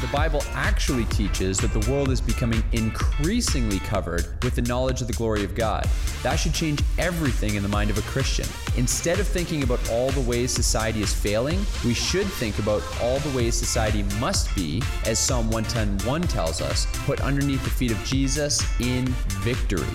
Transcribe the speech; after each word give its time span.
The 0.00 0.08
Bible 0.12 0.42
actually 0.52 1.06
teaches 1.06 1.58
that 1.58 1.72
the 1.72 1.90
world 1.90 2.10
is 2.10 2.20
becoming 2.20 2.62
increasingly 2.72 3.78
covered 3.78 4.26
with 4.44 4.54
the 4.54 4.62
knowledge 4.62 5.00
of 5.00 5.06
the 5.06 5.14
glory 5.14 5.42
of 5.42 5.54
God. 5.54 5.88
That 6.22 6.36
should 6.36 6.52
change 6.52 6.82
everything 6.98 7.54
in 7.54 7.62
the 7.62 7.68
mind 7.68 7.90
of 7.90 7.96
a 7.96 8.02
Christian. 8.02 8.46
Instead 8.76 9.20
of 9.20 9.26
thinking 9.26 9.62
about 9.62 9.80
all 9.90 10.10
the 10.10 10.20
ways 10.20 10.50
society 10.52 11.00
is 11.00 11.14
failing, 11.14 11.64
we 11.84 11.94
should 11.94 12.26
think 12.26 12.58
about 12.58 12.82
all 13.00 13.18
the 13.20 13.36
ways 13.36 13.56
society 13.56 14.02
must 14.20 14.54
be, 14.54 14.82
as 15.06 15.18
Psalm 15.18 15.50
110:1 15.50 16.28
tells 16.28 16.60
us, 16.60 16.86
put 17.06 17.20
underneath 17.22 17.64
the 17.64 17.70
feet 17.70 17.90
of 17.90 18.04
Jesus 18.04 18.62
in 18.80 19.06
victory. 19.42 19.86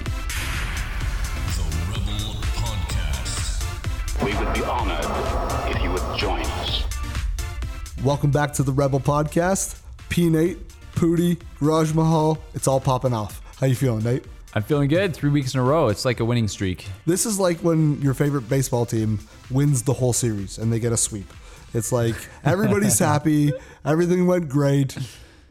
Welcome 8.04 8.32
back 8.32 8.52
to 8.54 8.64
the 8.64 8.72
Rebel 8.72 9.00
Podcast. 9.00 9.80
P 10.10 10.28
Nate, 10.28 10.58
Pooty, 10.96 11.38
Raj 11.60 11.94
Mahal, 11.94 12.40
it's 12.56 12.68
all 12.68 12.80
popping 12.80 13.14
off. 13.14 13.44
How 13.60 13.68
you 13.68 13.76
feeling, 13.76 14.04
Nate? 14.04 14.26
I'm 14.56 14.64
feeling 14.64 14.90
good. 14.90 15.16
Three 15.16 15.30
weeks 15.30 15.54
in 15.54 15.60
a 15.60 15.64
row. 15.64 15.88
It's 15.88 16.04
like 16.04 16.20
a 16.20 16.26
winning 16.26 16.48
streak. 16.48 16.88
This 17.06 17.28
is 17.28 17.40
like 17.40 17.60
when 17.60 18.02
your 18.02 18.16
favorite 18.16 18.50
baseball 18.50 18.88
team 18.88 19.20
wins 19.52 19.84
the 19.84 19.94
whole 19.94 20.14
series 20.14 20.58
and 20.58 20.74
they 20.74 20.80
get 20.80 20.92
a 20.92 20.98
sweep. 20.98 21.32
It's 21.76 21.92
like 21.92 22.16
everybody's 22.44 22.98
happy, 22.98 23.54
everything 23.86 24.26
went 24.26 24.50
great 24.50 24.98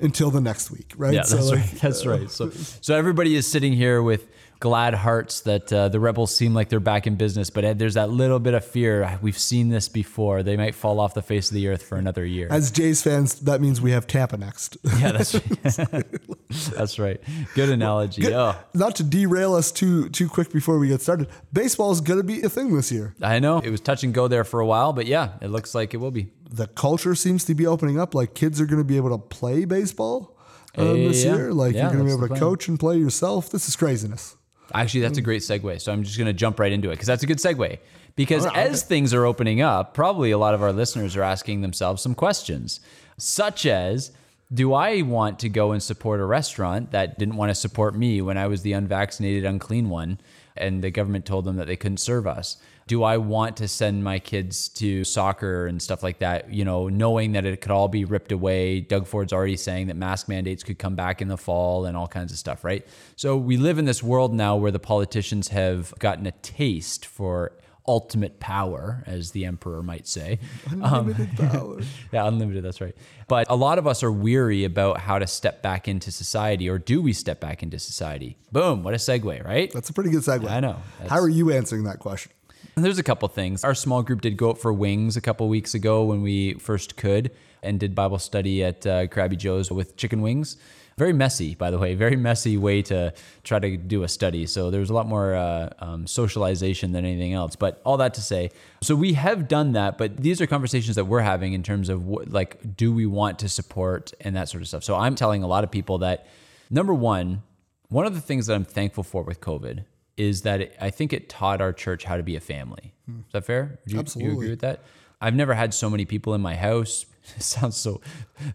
until 0.01 0.33
the 0.33 0.41
next 0.41 0.73
week, 0.73 0.93
right? 0.97 1.15
Yeah, 1.15 1.21
that's 1.21 1.51
like, 1.51 1.59
right. 1.61 1.71
That's 1.81 2.05
uh, 2.05 2.11
right. 2.11 2.31
So, 2.33 2.51
so 2.51 2.97
everybody 2.97 3.37
is 3.37 3.47
sitting 3.47 3.75
here 3.75 4.03
with 4.03 4.27
glad 4.61 4.93
hearts 4.95 5.41
that 5.41 5.73
uh, 5.73 5.89
the 5.89 5.99
rebels 5.99 6.35
seem 6.35 6.53
like 6.55 6.69
they're 6.69 6.79
back 6.81 7.07
in 7.07 7.17
business, 7.17 7.49
but 7.51 7.79
there's 7.79 7.95
that 7.95 8.11
little 8.11 8.39
bit 8.39 8.53
of 8.55 8.65
fear. 8.65 9.19
We've 9.23 9.39
seen 9.39 9.71
this 9.71 9.89
before. 9.89 10.43
They 10.43 10.57
might 10.57 10.75
fall 10.75 11.01
off 11.01 11.15
the 11.15 11.23
face 11.23 11.51
of 11.51 11.55
the 11.55 11.67
earth 11.69 11.83
for 11.83 11.97
another 11.97 12.25
year. 12.27 12.47
As 12.51 12.71
Jays 12.71 13.03
fans, 13.03 13.37
that 13.41 13.61
means 13.61 13.81
we 13.81 13.91
have 13.93 14.07
Tampa 14.07 14.37
next. 14.37 14.77
yeah, 14.99 15.13
that's 15.13 15.35
right. 15.35 16.07
that's 16.77 16.99
right. 16.99 17.21
Good 17.55 17.71
analogy. 17.71 18.23
Good- 18.23 18.35
Oh, 18.35 18.55
Not 18.75 18.97
to 18.97 19.03
derail 19.03 19.55
us 19.55 19.73
too 19.73 20.09
too 20.11 20.29
quick 20.29 20.53
before 20.53 20.79
we 20.79 20.89
get 20.89 21.01
started. 21.03 21.29
Baseball 21.53 21.91
is 21.91 22.01
going 22.01 22.19
to 22.21 22.25
be 22.25 22.43
a 22.43 22.49
thing 22.49 22.77
this 22.77 22.93
year. 22.93 23.15
I 23.23 23.39
know 23.41 23.59
it 23.59 23.71
was 23.71 23.81
touch 23.81 24.05
and 24.05 24.13
go 24.15 24.29
there 24.29 24.45
for 24.45 24.61
a 24.61 24.67
while, 24.67 24.93
but 24.93 25.07
yeah, 25.07 25.33
it 25.41 25.49
looks 25.49 25.75
like 25.75 25.95
it 25.95 25.97
will 25.97 26.11
be. 26.13 26.31
The 26.49 26.67
culture 26.67 27.15
seems 27.15 27.45
to 27.47 27.55
be 27.55 27.67
opening 27.67 27.99
up. 27.99 28.15
Like 28.15 28.35
kids 28.35 28.61
are 28.61 28.67
going 28.67 28.79
to 28.81 28.85
be 28.85 28.97
able 28.99 29.11
to 29.11 29.19
play 29.19 29.65
baseball 29.65 30.37
um, 30.77 30.95
this 30.95 31.25
yeah. 31.25 31.35
year. 31.35 31.53
Like 31.53 31.75
Yeah, 31.75 31.83
you're 31.83 31.93
going 31.93 31.99
to 32.01 32.05
be 32.05 32.11
able 32.13 32.23
to 32.23 32.29
plan. 32.29 32.41
coach 32.41 32.69
and 32.69 32.79
play 32.79 32.99
yourself. 32.99 33.51
This 33.51 33.67
is 33.69 33.75
craziness. 33.75 34.37
Actually, 34.75 35.01
that's 35.01 35.19
a 35.19 35.23
great 35.23 35.43
segue. 35.43 35.81
So 35.81 35.93
I'm 35.93 36.03
just 36.03 36.17
going 36.19 36.27
to 36.27 36.33
jump 36.33 36.59
right 36.59 36.73
into 36.73 36.89
it 36.89 36.93
because 36.93 37.07
that's 37.07 37.23
a 37.23 37.27
good 37.27 37.39
segue. 37.39 37.79
Because 38.17 38.45
right, 38.45 38.57
as 38.57 38.83
things 38.83 39.15
are 39.15 39.25
opening 39.25 39.61
up, 39.61 39.95
probably 39.95 40.31
a 40.31 40.39
lot 40.39 40.55
of 40.55 40.63
our 40.63 40.73
listeners 40.73 41.17
are 41.17 41.23
asking 41.23 41.61
themselves 41.61 42.03
some 42.03 42.15
questions, 42.15 42.81
such 43.17 43.67
as 43.67 44.13
Do 44.53 44.75
I 44.75 45.03
want 45.03 45.39
to 45.41 45.49
go 45.49 45.73
and 45.73 45.83
support 45.83 46.21
a 46.21 46.25
restaurant 46.25 46.91
that 46.91 47.19
didn't 47.19 47.37
want 47.37 47.51
to 47.51 47.55
support 47.55 47.95
me 47.95 48.21
when 48.21 48.37
I 48.37 48.47
was 48.49 48.63
the 48.63 48.73
unvaccinated, 48.73 49.45
unclean 49.45 49.89
one, 49.89 50.21
and 50.57 50.83
the 50.83 50.91
government 50.91 51.25
told 51.25 51.45
them 51.45 51.57
that 51.57 51.67
they 51.67 51.77
couldn't 51.77 51.99
serve 51.99 52.27
us? 52.27 52.57
Do 52.91 53.05
I 53.05 53.19
want 53.19 53.59
to 53.59 53.69
send 53.69 54.03
my 54.03 54.19
kids 54.19 54.69
to 54.71 55.05
soccer 55.05 55.69
and 55.69 55.81
stuff 55.81 56.03
like 56.03 56.19
that, 56.19 56.53
you 56.53 56.65
know, 56.65 56.89
knowing 56.89 57.31
that 57.33 57.47
it 57.47 57.61
could 57.61 57.71
all 57.71 57.87
be 57.87 58.05
ripped 58.05 58.33
away? 58.33 58.81
Doug 58.81 59.07
Ford's 59.07 59.33
already 59.33 59.57
saying 59.57 59.87
that 59.87 59.95
mask 59.95 60.29
mandates 60.29 60.65
could 60.65 60.77
come 60.77 60.97
back 60.97 61.23
in 61.23 61.29
the 61.29 61.37
fall 61.37 61.85
and 61.85 61.97
all 61.97 62.09
kinds 62.09 62.33
of 62.33 62.39
stuff, 62.39 62.65
right? 62.65 62.85
So 63.15 63.37
we 63.37 63.57
live 63.59 63.79
in 63.79 63.85
this 63.85 64.03
world 64.03 64.35
now 64.35 64.57
where 64.57 64.73
the 64.73 64.81
politicians 64.81 65.47
have 65.51 65.95
gotten 66.01 66.27
a 66.27 66.33
taste 66.33 67.07
for 67.07 67.53
ultimate 67.87 68.41
power, 68.41 69.05
as 69.07 69.31
the 69.31 69.45
emperor 69.45 69.85
might 69.85 70.09
say. 70.09 70.41
Unlimited 70.73 71.41
um, 71.41 71.49
power. 71.49 71.81
Yeah, 72.13 72.27
unlimited, 72.27 72.65
that's 72.65 72.81
right. 72.81 72.97
But 73.29 73.47
a 73.49 73.55
lot 73.55 73.79
of 73.79 73.87
us 73.87 74.03
are 74.03 74.11
weary 74.11 74.65
about 74.65 74.99
how 74.99 75.21
to 75.21 75.29
step 75.29 75.63
back 75.63 75.87
into 75.87 76.11
society, 76.11 76.69
or 76.69 76.81
do 76.81 77.01
we 77.01 77.13
step 77.13 77.39
back 77.39 77.63
into 77.63 77.79
society? 77.79 78.37
Boom, 78.51 78.83
what 78.83 78.95
a 78.95 78.97
segue, 78.97 79.45
right? 79.45 79.71
That's 79.73 79.91
a 79.91 79.93
pretty 79.93 80.11
good 80.11 80.23
segue. 80.23 80.51
I 80.51 80.59
know. 80.59 80.83
How 81.09 81.21
are 81.21 81.29
you 81.29 81.53
answering 81.53 81.85
that 81.85 82.01
question? 82.01 82.33
And 82.77 82.85
there's 82.85 82.99
a 82.99 83.03
couple 83.03 83.29
things. 83.29 83.65
Our 83.65 83.75
small 83.75 84.03
group 84.03 84.21
did 84.21 84.37
go 84.37 84.51
out 84.51 84.59
for 84.59 84.73
wings 84.73 85.17
a 85.17 85.21
couple 85.21 85.49
weeks 85.49 85.75
ago 85.75 86.05
when 86.05 86.23
we 86.23 86.55
first 86.55 86.97
could 86.97 87.31
and 87.63 87.79
did 87.79 87.95
Bible 87.95 88.19
study 88.19 88.65
at 88.65 88.87
uh, 88.87 89.07
Crabby 89.09 89.37
Joe's 89.37 89.71
with 89.71 89.97
chicken 89.97 90.23
wings. 90.23 90.57
Very 90.97 91.13
messy, 91.13 91.55
by 91.55 91.71
the 91.71 91.79
way, 91.79 91.95
very 92.07 92.17
messy 92.17 92.57
way 92.57 92.83
to 92.83 93.13
try 93.43 93.59
to 93.59 93.77
do 93.77 94.03
a 94.03 94.09
study. 94.09 94.47
So 94.47 94.71
there 94.71 94.81
was 94.81 94.91
a 94.91 94.95
lot 94.95 95.07
more 95.07 95.35
uh, 95.35 95.71
um, 95.79 96.07
socialization 96.07 96.93
than 96.93 97.05
anything 97.05 97.33
else. 97.33 97.57
But 97.57 97.81
all 97.85 97.97
that 97.99 98.15
to 98.15 98.21
say, 98.21 98.51
so 98.83 98.95
we 98.95 99.15
have 99.15 99.49
done 99.49 99.73
that, 99.73 99.99
but 99.99 100.17
these 100.17 100.41
are 100.41 100.47
conversations 100.47 100.97
that 100.97 101.07
we're 101.07 101.21
having 101.21 101.53
in 101.53 101.63
terms 101.63 101.89
of 101.89 102.07
what, 102.07 102.31
like, 102.31 102.77
do 102.77 102.93
we 102.93 103.07
want 103.07 103.39
to 103.41 103.49
support 103.49 104.13
and 104.21 104.37
that 104.37 104.49
sort 104.49 104.63
of 104.63 104.69
stuff. 104.69 104.85
So 104.85 104.97
I'm 104.97 105.15
telling 105.15 105.43
a 105.43 105.47
lot 105.47 105.65
of 105.65 105.71
people 105.71 105.99
that 105.99 106.27
number 106.71 106.95
one, 106.95 107.43
one 107.89 108.07
of 108.07 108.15
the 108.15 108.21
things 108.21 108.47
that 108.47 108.55
I'm 108.55 108.65
thankful 108.65 109.03
for 109.03 109.23
with 109.23 109.41
COVID 109.41 109.85
is 110.21 110.43
that 110.43 110.61
it, 110.61 110.77
I 110.79 110.91
think 110.91 111.15
it 111.15 111.31
taught 111.31 111.63
our 111.63 111.73
church 111.73 112.05
how 112.05 112.19
to 112.19 112.23
be 112.23 112.37
a 112.37 112.41
family. 112.41 112.93
Hmm. 113.07 113.21
Is 113.27 113.33
that 113.33 113.47
fair? 113.47 113.81
Do 113.87 113.97
you, 113.97 114.05
you 114.17 114.33
agree 114.33 114.51
with 114.51 114.61
that? 114.61 114.83
I've 115.19 115.35
never 115.35 115.55
had 115.55 115.73
so 115.73 115.89
many 115.89 116.05
people 116.05 116.35
in 116.35 116.41
my 116.41 116.55
house. 116.55 117.07
It 117.37 117.43
sounds 117.43 117.77
so. 117.77 118.01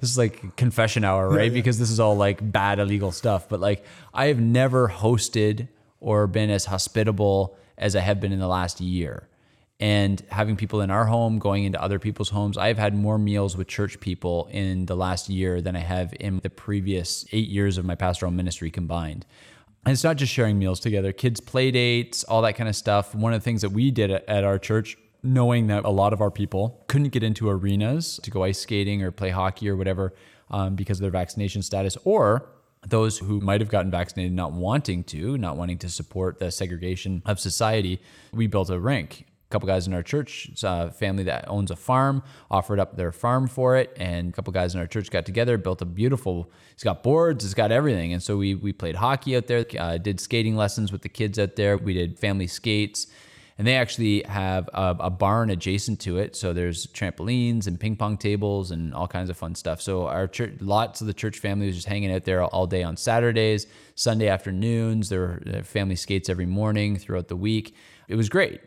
This 0.01 0.09
is 0.09 0.17
like 0.17 0.57
confession 0.57 1.05
hour, 1.05 1.29
right? 1.29 1.53
Because 1.53 1.77
this 1.77 1.91
is 1.91 1.99
all 1.99 2.17
like 2.17 2.39
bad 2.51 2.79
illegal 2.79 3.11
stuff. 3.11 3.47
But 3.47 3.61
like, 3.61 3.85
I 4.13 4.25
have 4.25 4.39
never 4.39 4.89
hosted 4.89 5.69
or 6.01 6.27
been 6.27 6.49
as 6.49 6.65
hospitable 6.65 7.55
as 7.77 7.95
I 7.95 8.01
have 8.01 8.19
been 8.19 8.33
in 8.33 8.39
the 8.39 8.47
last 8.47 8.81
year. 8.81 9.29
And 9.79 10.21
having 10.29 10.57
people 10.57 10.81
in 10.81 10.89
our 10.89 11.05
home, 11.05 11.37
going 11.37 11.63
into 11.63 11.81
other 11.81 11.99
people's 11.99 12.29
homes, 12.29 12.57
I've 12.57 12.79
had 12.79 12.95
more 12.95 13.17
meals 13.17 13.55
with 13.55 13.67
church 13.67 13.99
people 13.99 14.49
in 14.51 14.87
the 14.87 14.95
last 14.95 15.29
year 15.29 15.61
than 15.61 15.75
I 15.75 15.79
have 15.79 16.13
in 16.19 16.39
the 16.39 16.49
previous 16.49 17.25
eight 17.31 17.47
years 17.47 17.77
of 17.77 17.85
my 17.85 17.95
pastoral 17.95 18.31
ministry 18.31 18.71
combined. 18.71 19.25
And 19.85 19.93
it's 19.93 20.03
not 20.03 20.17
just 20.17 20.33
sharing 20.33 20.57
meals 20.57 20.79
together, 20.79 21.11
kids' 21.11 21.39
play 21.39 21.69
dates, 21.69 22.23
all 22.23 22.41
that 22.41 22.53
kind 22.53 22.67
of 22.67 22.75
stuff. 22.75 23.13
One 23.13 23.33
of 23.33 23.39
the 23.39 23.43
things 23.43 23.61
that 23.61 23.69
we 23.69 23.91
did 23.91 24.09
at, 24.09 24.43
our 24.43 24.57
church, 24.57 24.97
knowing 25.21 25.67
that 25.67 25.85
a 25.85 25.89
lot 25.89 26.11
of 26.11 26.21
our 26.21 26.31
people 26.31 26.83
couldn't 26.87 27.09
get 27.09 27.21
into 27.21 27.49
arenas 27.49 28.19
to 28.23 28.31
go 28.31 28.43
ice 28.43 28.59
skating 28.59 29.03
or 29.03 29.11
play 29.11 29.29
hockey 29.29 29.69
or 29.69 29.75
whatever 29.75 30.15
um, 30.49 30.75
because 30.75 30.97
of 30.97 31.01
their 31.01 31.11
vaccination 31.11 31.61
status, 31.61 31.97
or 32.03 32.49
those 32.87 33.19
who 33.19 33.39
might 33.39 33.61
have 33.61 33.69
gotten 33.69 33.91
vaccinated 33.91 34.33
not 34.33 34.53
wanting 34.53 35.03
to, 35.03 35.37
not 35.37 35.55
wanting 35.55 35.77
to 35.77 35.89
support 35.89 36.39
the 36.39 36.51
segregation 36.51 37.21
of 37.25 37.39
society, 37.39 38.01
we 38.33 38.47
built 38.47 38.71
a 38.71 38.79
rink. 38.79 39.25
Couple 39.51 39.67
guys 39.67 39.85
in 39.85 39.93
our 39.93 40.03
church, 40.03 40.49
a 40.63 40.91
family 40.91 41.23
that 41.23 41.45
owns 41.47 41.69
a 41.69 41.75
farm, 41.75 42.23
offered 42.49 42.79
up 42.79 42.97
their 42.97 43.11
farm 43.11 43.47
for 43.47 43.77
it, 43.77 43.95
and 43.95 44.29
a 44.29 44.31
couple 44.31 44.51
guys 44.51 44.73
in 44.73 44.81
our 44.81 44.87
church 44.87 45.11
got 45.11 45.25
together, 45.25 45.57
built 45.57 45.81
a 45.83 45.85
beautiful. 45.85 46.51
It's 46.73 46.83
got 46.83 47.03
boards, 47.03 47.45
it's 47.45 47.53
got 47.53 47.71
everything, 47.71 48.11
and 48.11 48.21
so 48.21 48.37
we 48.37 48.55
we 48.55 48.73
played 48.73 48.95
hockey 48.95 49.37
out 49.37 49.45
there, 49.47 49.63
uh, 49.79 49.97
did 49.97 50.19
skating 50.19 50.55
lessons 50.55 50.91
with 50.91 51.03
the 51.03 51.09
kids 51.09 51.37
out 51.37 51.55
there. 51.55 51.77
We 51.77 51.93
did 51.93 52.17
family 52.17 52.47
skates, 52.47 53.07
and 53.57 53.65
they 53.65 53.75
actually 53.75 54.23
have 54.23 54.67
a, 54.73 54.95
a 54.99 55.09
barn 55.09 55.49
adjacent 55.49 55.99
to 56.01 56.17
it. 56.17 56.35
So 56.35 56.51
there's 56.51 56.87
trampolines 56.87 57.67
and 57.67 57.79
ping 57.79 57.95
pong 57.95 58.17
tables 58.17 58.71
and 58.71 58.93
all 58.93 59.07
kinds 59.07 59.29
of 59.29 59.37
fun 59.37 59.55
stuff. 59.55 59.79
So 59.79 60.07
our 60.07 60.27
church, 60.27 60.55
lots 60.59 61.01
of 61.01 61.07
the 61.07 61.13
church 61.13 61.39
family 61.39 61.67
was 61.67 61.75
just 61.75 61.87
hanging 61.87 62.11
out 62.11 62.25
there 62.25 62.43
all 62.43 62.67
day 62.67 62.83
on 62.83 62.97
Saturdays, 62.97 63.67
Sunday 63.93 64.27
afternoons. 64.27 65.09
There 65.09 65.19
were 65.19 65.43
uh, 65.59 65.61
family 65.61 65.95
skates 65.95 66.29
every 66.29 66.47
morning 66.47 66.97
throughout 66.97 67.27
the 67.29 67.37
week. 67.37 67.75
It 68.07 68.15
was 68.15 68.27
great. 68.27 68.59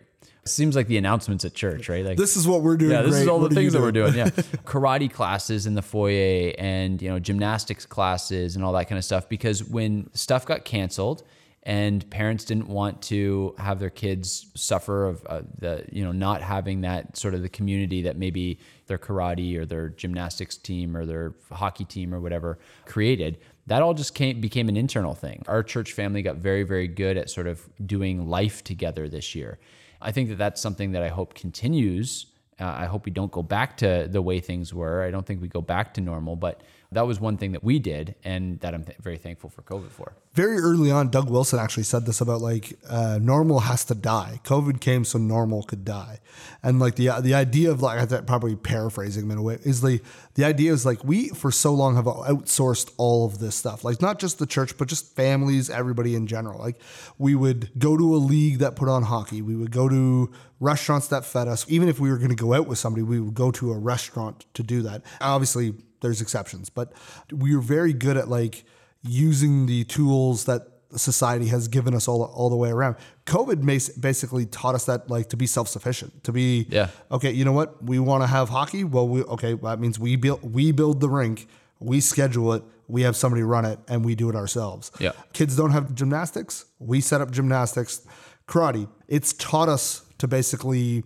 Seems 0.48 0.76
like 0.76 0.86
the 0.86 0.96
announcements 0.96 1.44
at 1.44 1.54
church, 1.54 1.88
right? 1.88 2.04
Like 2.04 2.16
This 2.16 2.36
is 2.36 2.46
what 2.46 2.62
we're 2.62 2.76
doing. 2.76 2.92
yeah, 2.92 3.02
this 3.02 3.16
is 3.16 3.28
all 3.28 3.40
What 3.40 3.50
the 3.50 3.56
things 3.56 3.72
that 3.72 3.82
we're 3.82 3.92
doing. 3.92 4.14
Yeah, 4.14 4.28
karate 4.64 5.12
classes 5.12 5.66
in 5.66 5.74
the 5.74 5.82
foyer, 5.82 6.52
and 6.58 7.00
you 7.00 7.08
know, 7.08 7.18
gymnastics 7.18 7.86
classes, 7.86 8.56
and 8.56 8.64
all 8.64 8.72
that 8.72 8.88
kind 8.88 8.98
of 8.98 9.04
stuff. 9.04 9.28
Because 9.28 9.64
when 9.64 10.10
stuff 10.14 10.46
got 10.46 10.64
canceled, 10.64 11.22
and 11.64 12.08
parents 12.08 12.44
didn't 12.44 12.68
want 12.68 13.02
to 13.02 13.54
have 13.58 13.78
their 13.78 13.90
kids 13.90 14.46
suffer 14.54 15.06
of 15.06 15.26
uh, 15.26 15.42
the 15.58 15.84
you 15.92 16.04
know 16.04 16.12
not 16.12 16.40
having 16.40 16.80
that 16.80 17.16
sort 17.16 17.34
of 17.34 17.42
the 17.42 17.48
community 17.48 18.02
that 18.02 18.16
maybe 18.16 18.58
their 18.86 18.98
karate 18.98 19.56
or 19.58 19.66
their 19.66 19.90
gymnastics 19.90 20.56
team 20.56 20.96
or 20.96 21.04
their 21.04 21.34
hockey 21.52 21.84
team 21.84 22.14
or 22.14 22.20
whatever 22.20 22.58
created 22.86 23.38
that 23.66 23.82
all 23.82 23.92
just 23.92 24.14
came 24.14 24.40
became 24.40 24.68
an 24.70 24.76
internal 24.78 25.14
thing 25.14 25.42
our 25.46 25.62
church 25.62 25.92
family 25.92 26.22
got 26.22 26.36
very 26.36 26.62
very 26.62 26.88
good 26.88 27.18
at 27.18 27.28
sort 27.28 27.46
of 27.46 27.68
doing 27.84 28.28
life 28.28 28.64
together 28.64 29.06
this 29.08 29.34
year 29.34 29.58
i 30.00 30.10
think 30.12 30.28
that 30.28 30.38
that's 30.38 30.60
something 30.60 30.92
that 30.92 31.02
i 31.02 31.08
hope 31.08 31.34
continues 31.34 32.26
Uh, 32.60 32.74
I 32.84 32.86
hope 32.92 33.02
we 33.06 33.12
don't 33.12 33.30
go 33.30 33.42
back 33.42 33.76
to 33.82 34.08
the 34.10 34.20
way 34.20 34.40
things 34.40 34.74
were. 34.74 35.06
I 35.06 35.10
don't 35.12 35.24
think 35.24 35.40
we 35.40 35.48
go 35.48 35.62
back 35.74 35.94
to 35.94 36.00
normal, 36.00 36.34
but 36.34 36.56
that 36.90 37.06
was 37.06 37.20
one 37.20 37.36
thing 37.36 37.52
that 37.52 37.62
we 37.62 37.78
did, 37.78 38.14
and 38.24 38.60
that 38.60 38.74
I'm 38.74 38.84
th- 38.84 38.96
very 38.98 39.18
thankful 39.18 39.50
for 39.50 39.62
COVID 39.62 39.90
for. 39.90 40.14
very 40.32 40.58
early 40.58 40.90
on, 40.90 41.10
Doug 41.10 41.28
Wilson 41.28 41.58
actually 41.58 41.82
said 41.82 42.06
this 42.06 42.20
about 42.20 42.40
like 42.40 42.78
uh, 42.88 43.18
normal 43.20 43.60
has 43.60 43.84
to 43.86 43.94
die. 43.94 44.40
COVID 44.44 44.80
came 44.80 45.04
so 45.04 45.18
normal 45.18 45.62
could 45.64 45.84
die, 45.84 46.20
and 46.62 46.78
like 46.80 46.94
the 46.94 47.10
the 47.20 47.34
idea 47.34 47.70
of 47.70 47.82
like 47.82 48.12
I'm 48.12 48.24
probably 48.24 48.56
paraphrasing 48.56 49.24
him 49.24 49.30
in 49.32 49.38
a 49.38 49.42
way 49.42 49.58
is 49.64 49.80
the 49.82 50.00
the 50.34 50.44
idea 50.44 50.72
is 50.72 50.86
like 50.86 51.04
we 51.04 51.28
for 51.28 51.50
so 51.50 51.74
long 51.74 51.96
have 51.96 52.06
outsourced 52.06 52.92
all 52.96 53.26
of 53.26 53.38
this 53.38 53.54
stuff, 53.56 53.84
like 53.84 54.00
not 54.00 54.18
just 54.18 54.38
the 54.38 54.46
church 54.46 54.78
but 54.78 54.88
just 54.88 55.14
families, 55.14 55.68
everybody 55.68 56.14
in 56.14 56.26
general. 56.26 56.58
Like 56.58 56.80
we 57.18 57.34
would 57.34 57.70
go 57.78 57.96
to 57.96 58.14
a 58.14 58.18
league 58.18 58.58
that 58.60 58.76
put 58.76 58.88
on 58.88 59.02
hockey, 59.02 59.42
we 59.42 59.56
would 59.56 59.72
go 59.72 59.88
to 59.88 60.30
restaurants 60.60 61.08
that 61.08 61.24
fed 61.24 61.48
us. 61.48 61.66
Even 61.68 61.88
if 61.88 62.00
we 62.00 62.10
were 62.10 62.16
going 62.16 62.30
to 62.30 62.34
go 62.36 62.54
out 62.54 62.66
with 62.66 62.78
somebody, 62.78 63.02
we 63.02 63.20
would 63.20 63.34
go 63.34 63.50
to 63.50 63.72
a 63.72 63.78
restaurant 63.78 64.46
to 64.54 64.62
do 64.62 64.82
that. 64.82 65.02
Obviously, 65.20 65.74
there's 66.00 66.20
exceptions, 66.20 66.70
but 66.70 66.92
we 67.32 67.54
are 67.54 67.60
very 67.60 67.92
good 67.92 68.16
at 68.16 68.28
like 68.28 68.64
using 69.02 69.66
the 69.66 69.84
tools 69.84 70.44
that 70.44 70.68
society 70.96 71.48
has 71.48 71.68
given 71.68 71.94
us 71.94 72.08
all 72.08 72.22
all 72.24 72.48
the 72.50 72.56
way 72.56 72.70
around. 72.70 72.96
COVID 73.26 73.64
basically 74.00 74.46
taught 74.46 74.74
us 74.74 74.86
that 74.86 75.10
like 75.10 75.28
to 75.30 75.36
be 75.36 75.46
self 75.46 75.68
sufficient, 75.68 76.24
to 76.24 76.32
be 76.32 76.66
Yeah. 76.70 76.88
Okay, 77.10 77.30
you 77.30 77.44
know 77.44 77.52
what? 77.52 77.82
We 77.82 77.98
want 77.98 78.22
to 78.22 78.26
have 78.26 78.48
hockey. 78.48 78.84
Well, 78.84 79.08
we 79.08 79.22
okay. 79.24 79.54
That 79.54 79.80
means 79.80 79.98
we 79.98 80.16
build 80.16 80.40
we 80.42 80.72
build 80.72 81.00
the 81.00 81.08
rink, 81.08 81.46
we 81.78 82.00
schedule 82.00 82.54
it, 82.54 82.62
we 82.86 83.02
have 83.02 83.16
somebody 83.16 83.42
run 83.42 83.64
it, 83.64 83.78
and 83.88 84.04
we 84.04 84.14
do 84.14 84.28
it 84.30 84.36
ourselves. 84.36 84.90
Yeah. 84.98 85.12
Kids 85.32 85.56
don't 85.56 85.72
have 85.72 85.94
gymnastics. 85.94 86.64
We 86.78 87.00
set 87.00 87.20
up 87.20 87.30
gymnastics, 87.30 88.06
karate. 88.46 88.88
It's 89.08 89.34
taught 89.34 89.68
us 89.68 90.02
to 90.18 90.26
basically 90.26 91.04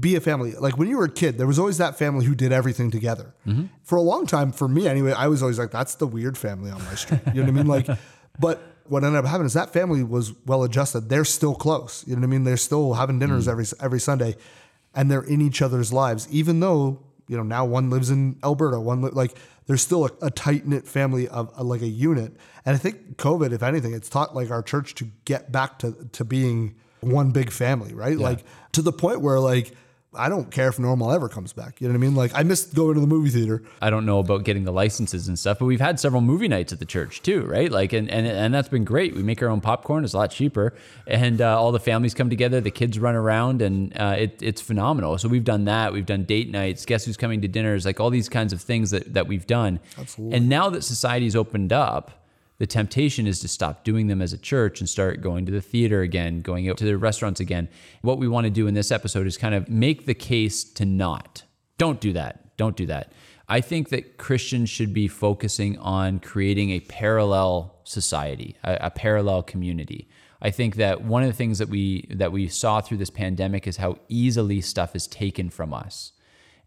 be 0.00 0.16
a 0.16 0.20
family. 0.20 0.52
Like 0.52 0.78
when 0.78 0.88
you 0.88 0.96
were 0.98 1.04
a 1.04 1.10
kid, 1.10 1.38
there 1.38 1.46
was 1.46 1.58
always 1.58 1.78
that 1.78 1.98
family 1.98 2.24
who 2.24 2.34
did 2.34 2.52
everything 2.52 2.90
together. 2.90 3.34
For 3.82 3.96
a 3.96 4.02
long 4.02 4.26
time, 4.26 4.52
for 4.52 4.66
me 4.68 4.88
anyway, 4.88 5.12
I 5.12 5.28
was 5.28 5.42
always 5.42 5.58
like, 5.58 5.70
that's 5.70 5.96
the 5.96 6.06
weird 6.06 6.38
family 6.38 6.70
on 6.70 6.82
my 6.84 6.94
street. 6.94 7.20
You 7.34 7.42
know 7.42 7.42
what 7.42 7.48
I 7.48 7.52
mean? 7.52 7.66
Like, 7.66 7.86
but 8.40 8.62
what 8.86 9.04
ended 9.04 9.18
up 9.18 9.24
happening 9.26 9.46
is 9.46 9.54
that 9.54 9.72
family 9.72 10.02
was 10.02 10.32
well 10.46 10.62
adjusted. 10.62 11.08
They're 11.08 11.24
still 11.24 11.54
close. 11.54 12.04
You 12.06 12.14
know 12.14 12.20
what 12.20 12.26
I 12.26 12.30
mean? 12.30 12.44
They're 12.44 12.56
still 12.56 12.94
having 12.94 13.18
dinners 13.18 13.48
every 13.48 13.66
every 13.80 14.00
Sunday, 14.00 14.36
and 14.94 15.10
they're 15.10 15.22
in 15.22 15.40
each 15.40 15.62
other's 15.62 15.92
lives. 15.92 16.28
Even 16.30 16.60
though 16.60 17.02
you 17.28 17.36
know 17.36 17.42
now 17.42 17.64
one 17.64 17.88
lives 17.90 18.10
in 18.10 18.36
Alberta, 18.42 18.80
one 18.80 19.02
li- 19.02 19.10
like 19.12 19.36
there's 19.66 19.82
still 19.82 20.06
a, 20.06 20.10
a 20.26 20.30
tight 20.30 20.66
knit 20.66 20.86
family 20.86 21.28
of 21.28 21.50
uh, 21.58 21.64
like 21.64 21.80
a 21.80 21.88
unit. 21.88 22.36
And 22.66 22.74
I 22.74 22.78
think 22.78 23.16
COVID, 23.16 23.52
if 23.52 23.62
anything, 23.62 23.94
it's 23.94 24.08
taught 24.08 24.34
like 24.34 24.50
our 24.50 24.62
church 24.62 24.94
to 24.96 25.08
get 25.24 25.50
back 25.50 25.78
to 25.78 26.08
to 26.12 26.24
being 26.24 26.74
one 27.04 27.30
big 27.30 27.50
family, 27.50 27.94
right? 27.94 28.18
Like 28.18 28.44
to 28.72 28.82
the 28.82 28.92
point 28.92 29.20
where 29.20 29.38
like 29.40 29.74
I 30.16 30.28
don't 30.28 30.50
care 30.50 30.68
if 30.68 30.78
normal 30.78 31.10
ever 31.10 31.28
comes 31.28 31.52
back. 31.52 31.80
You 31.80 31.88
know 31.88 31.92
what 31.92 31.98
I 31.98 32.00
mean? 32.00 32.14
Like 32.14 32.32
I 32.34 32.42
missed 32.42 32.74
going 32.74 32.94
to 32.94 33.00
the 33.00 33.06
movie 33.06 33.30
theater. 33.30 33.62
I 33.82 33.90
don't 33.90 34.06
know 34.06 34.18
about 34.18 34.44
getting 34.44 34.64
the 34.64 34.72
licenses 34.72 35.28
and 35.28 35.38
stuff, 35.38 35.58
but 35.58 35.66
we've 35.66 35.80
had 35.80 35.98
several 35.98 36.22
movie 36.22 36.48
nights 36.48 36.72
at 36.72 36.78
the 36.78 36.84
church 36.84 37.22
too, 37.22 37.42
right? 37.42 37.70
Like, 37.70 37.92
and 37.92 38.08
and, 38.08 38.26
and 38.26 38.54
that's 38.54 38.68
been 38.68 38.84
great. 38.84 39.14
We 39.14 39.22
make 39.22 39.42
our 39.42 39.48
own 39.48 39.60
popcorn; 39.60 40.04
it's 40.04 40.14
a 40.14 40.18
lot 40.18 40.30
cheaper, 40.30 40.74
and 41.06 41.40
uh, 41.40 41.58
all 41.60 41.72
the 41.72 41.80
families 41.80 42.14
come 42.14 42.30
together. 42.30 42.60
The 42.60 42.70
kids 42.70 42.98
run 42.98 43.14
around, 43.14 43.62
and 43.62 43.96
uh, 43.98 44.16
it, 44.18 44.42
it's 44.42 44.60
phenomenal. 44.60 45.18
So 45.18 45.28
we've 45.28 45.44
done 45.44 45.64
that. 45.64 45.92
We've 45.92 46.06
done 46.06 46.24
date 46.24 46.50
nights. 46.50 46.84
Guess 46.84 47.04
who's 47.04 47.16
coming 47.16 47.40
to 47.42 47.48
dinners? 47.48 47.84
Like 47.84 48.00
all 48.00 48.10
these 48.10 48.28
kinds 48.28 48.52
of 48.52 48.60
things 48.60 48.90
that 48.90 49.14
that 49.14 49.26
we've 49.26 49.46
done. 49.46 49.80
Absolutely. 49.98 50.36
And 50.36 50.48
now 50.48 50.70
that 50.70 50.82
society's 50.82 51.36
opened 51.36 51.72
up. 51.72 52.20
The 52.58 52.66
temptation 52.66 53.26
is 53.26 53.40
to 53.40 53.48
stop 53.48 53.84
doing 53.84 54.06
them 54.06 54.22
as 54.22 54.32
a 54.32 54.38
church 54.38 54.80
and 54.80 54.88
start 54.88 55.20
going 55.20 55.44
to 55.46 55.52
the 55.52 55.60
theater 55.60 56.02
again, 56.02 56.40
going 56.40 56.68
out 56.68 56.76
to 56.78 56.84
the 56.84 56.96
restaurants 56.96 57.40
again. 57.40 57.68
What 58.02 58.18
we 58.18 58.28
want 58.28 58.44
to 58.44 58.50
do 58.50 58.66
in 58.66 58.74
this 58.74 58.92
episode 58.92 59.26
is 59.26 59.36
kind 59.36 59.54
of 59.54 59.68
make 59.68 60.06
the 60.06 60.14
case 60.14 60.62
to 60.74 60.84
not. 60.84 61.42
Don't 61.78 62.00
do 62.00 62.12
that. 62.12 62.56
Don't 62.56 62.76
do 62.76 62.86
that. 62.86 63.12
I 63.48 63.60
think 63.60 63.88
that 63.90 64.16
Christians 64.16 64.70
should 64.70 64.94
be 64.94 65.08
focusing 65.08 65.76
on 65.78 66.20
creating 66.20 66.70
a 66.70 66.80
parallel 66.80 67.74
society, 67.84 68.56
a, 68.62 68.78
a 68.82 68.90
parallel 68.90 69.42
community. 69.42 70.08
I 70.40 70.50
think 70.50 70.76
that 70.76 71.02
one 71.02 71.22
of 71.22 71.28
the 71.28 71.34
things 71.34 71.58
that 71.58 71.68
we 71.68 72.06
that 72.10 72.30
we 72.30 72.48
saw 72.48 72.80
through 72.80 72.98
this 72.98 73.10
pandemic 73.10 73.66
is 73.66 73.78
how 73.78 73.98
easily 74.08 74.60
stuff 74.60 74.94
is 74.94 75.06
taken 75.06 75.50
from 75.50 75.74
us. 75.74 76.12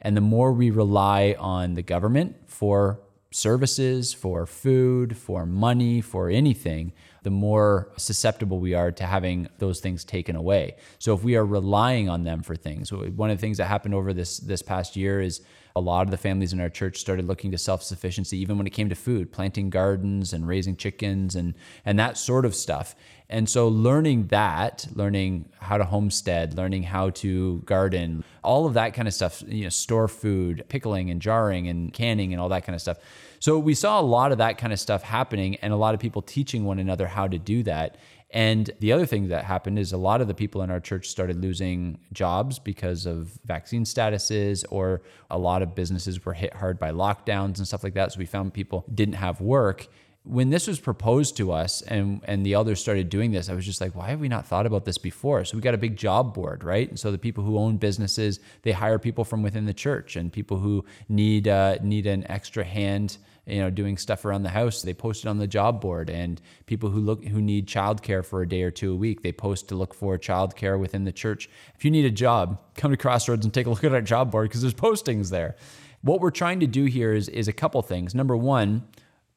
And 0.02 0.16
the 0.16 0.22
more 0.22 0.52
we 0.52 0.70
rely 0.70 1.36
on 1.40 1.74
the 1.74 1.82
government 1.82 2.36
for 2.46 3.00
services, 3.32 4.14
for 4.14 4.46
food, 4.46 5.18
for 5.18 5.46
money, 5.46 6.02
for 6.02 6.30
anything, 6.30 6.94
the 7.24 7.30
more 7.30 7.92
susceptible 7.98 8.60
we 8.60 8.74
are 8.74 8.92
to 8.92 9.06
having 9.06 9.50
those 9.58 9.80
things 9.80 10.06
taken 10.06 10.36
away. 10.36 10.76
So 10.98 11.14
if 11.14 11.24
we 11.24 11.36
are 11.36 11.46
relying 11.46 12.08
on 12.10 12.24
them 12.24 12.42
for 12.42 12.56
things, 12.56 12.92
one 12.92 13.30
of 13.30 13.38
the 13.38 13.42
things 13.42 13.58
that 13.58 13.66
happened 13.66 13.94
over 13.94 14.14
this 14.14 14.38
this 14.38 14.62
past 14.62 14.96
year 14.96 15.20
is 15.20 15.42
a 15.78 15.80
lot 15.80 16.08
of 16.08 16.12
the 16.12 16.18
families 16.18 16.54
in 16.54 16.60
our 16.60 16.70
church 16.70 16.98
started 16.98 17.28
looking 17.28 17.52
to 17.52 17.58
self-sufficiency 17.58 18.38
even 18.38 18.58
when 18.58 18.68
it 18.68 18.72
came 18.72 18.90
to 18.90 18.96
food, 18.96 19.32
planting 19.32 19.70
gardens 19.70 20.34
and 20.34 20.48
raising 20.48 20.76
chickens 20.76 21.36
and 21.36 21.54
and 21.86 22.00
that 22.00 22.18
sort 22.18 22.46
of 22.46 22.56
stuff. 22.56 22.96
And 23.30 23.50
so 23.50 23.68
learning 23.68 24.28
that, 24.28 24.88
learning 24.94 25.50
how 25.60 25.78
to 25.78 25.84
homestead, 25.84 26.56
learning 26.56 26.84
how 26.84 27.10
to 27.10 27.60
garden, 27.66 28.24
all 28.42 28.66
of 28.66 28.76
that 28.76 28.94
kind 28.94 29.08
of 29.08 29.14
stuff, 29.14 29.44
you 29.46 29.64
know, 29.64 29.70
store 29.70 30.08
food, 30.08 30.64
pickling 30.70 31.10
and 31.12 31.22
jarring 31.22 31.68
and 31.68 31.92
canning 31.92 32.32
and 32.32 32.42
all 32.42 32.50
that 32.50 32.66
kind 32.66 32.74
of 32.74 32.82
stuff. 32.82 32.98
So 33.40 33.60
we 33.60 33.74
saw 33.74 34.00
a 34.00 34.02
lot 34.02 34.32
of 34.32 34.38
that 34.38 34.58
kind 34.58 34.72
of 34.72 34.80
stuff 34.80 35.04
happening 35.04 35.58
and 35.58 35.74
a 35.74 35.76
lot 35.76 35.94
of 35.94 36.00
people 36.00 36.22
teaching 36.22 36.64
one 36.64 36.80
another 36.80 37.06
how 37.06 37.28
to 37.28 37.38
do 37.38 37.64
that. 37.64 37.98
And 38.30 38.70
the 38.82 38.92
other 38.92 39.06
thing 39.06 39.30
that 39.30 39.46
happened 39.46 39.80
is 39.80 39.94
a 39.94 39.98
lot 39.98 40.20
of 40.20 40.28
the 40.28 40.34
people 40.34 40.62
in 40.62 40.70
our 40.70 40.82
church 40.82 41.08
started 41.08 41.42
losing 41.42 42.00
jobs 42.12 42.60
because 42.60 43.06
of 43.06 43.40
vaccine 43.46 43.86
statuses, 43.86 44.66
or 44.70 45.02
a 45.32 45.38
lot 45.38 45.62
of 45.62 45.76
businesses 45.76 46.26
were 46.26 46.34
hit 46.34 46.54
hard 46.54 46.78
by 46.78 46.92
lockdowns 46.92 47.58
and 47.58 47.68
stuff 47.68 47.84
like 47.84 47.94
that. 47.94 48.12
So 48.12 48.20
we 48.20 48.26
found 48.26 48.54
people 48.54 48.86
didn't 48.94 49.16
have 49.16 49.40
work. 49.40 49.88
When 50.24 50.50
this 50.50 50.68
was 50.68 50.78
proposed 50.78 51.38
to 51.38 51.54
us 51.54 51.82
and, 51.84 52.20
and 52.26 52.46
the 52.46 52.52
elders 52.52 52.82
started 52.82 53.08
doing 53.08 53.32
this, 53.32 53.48
I 53.48 53.54
was 53.54 53.66
just 53.66 53.80
like, 53.80 53.96
why 53.96 54.10
have 54.10 54.20
we 54.20 54.28
not 54.28 54.46
thought 54.46 54.66
about 54.66 54.84
this 54.84 54.98
before? 54.98 55.46
So 55.46 55.56
we 55.56 55.62
got 55.62 55.74
a 55.74 55.78
big 55.78 55.96
job 55.96 56.34
board, 56.34 56.66
right? 56.66 56.90
And 56.90 57.00
so 57.00 57.12
the 57.12 57.18
people 57.18 57.46
who 57.46 57.58
own 57.58 57.78
businesses, 57.78 58.42
they 58.64 58.74
hire 58.74 59.00
people 59.00 59.24
from 59.24 59.42
within 59.42 59.66
the 59.66 59.74
church 59.74 60.18
and 60.18 60.34
people 60.34 60.58
who 60.58 60.84
need 61.08 61.48
uh, 61.48 61.78
need 61.82 62.08
an 62.08 62.30
extra 62.30 62.66
hand 62.66 63.20
you 63.48 63.62
know 63.62 63.70
doing 63.70 63.98
stuff 63.98 64.26
around 64.26 64.44
the 64.44 64.50
house 64.50 64.82
they 64.82 64.94
post 64.94 65.26
it 65.26 65.28
on 65.28 65.38
the 65.38 65.48
job 65.48 65.82
board 65.82 66.10
and 66.10 66.42
people 66.66 66.90
who 66.90 67.00
look 67.00 67.24
who 67.26 67.42
need 67.42 67.68
childcare 67.68 68.24
for 68.24 68.42
a 68.42 68.48
day 68.48 68.62
or 68.62 68.72
two 68.72 68.94
a 68.94 68.96
week 68.96 69.24
they 69.24 69.32
post 69.32 69.70
to 69.70 69.76
look 69.76 69.94
for 69.94 70.18
childcare 70.18 70.80
within 70.80 71.04
the 71.06 71.12
church 71.12 71.50
if 71.76 71.86
you 71.86 71.92
need 71.92 72.06
a 72.06 72.12
job 72.12 72.60
come 72.76 72.92
to 72.92 72.98
crossroads 72.98 73.46
and 73.46 73.54
take 73.54 73.66
a 73.66 73.70
look 73.70 73.84
at 73.84 73.94
our 73.94 74.02
job 74.02 74.32
board 74.32 74.50
because 74.50 74.62
there's 74.62 74.74
postings 74.74 75.30
there 75.30 75.56
what 76.02 76.20
we're 76.20 76.32
trying 76.32 76.60
to 76.60 76.68
do 76.68 76.86
here 76.86 77.14
is 77.14 77.30
is 77.30 77.48
a 77.48 77.54
couple 77.54 77.82
things 77.82 78.14
number 78.14 78.36
one 78.36 78.88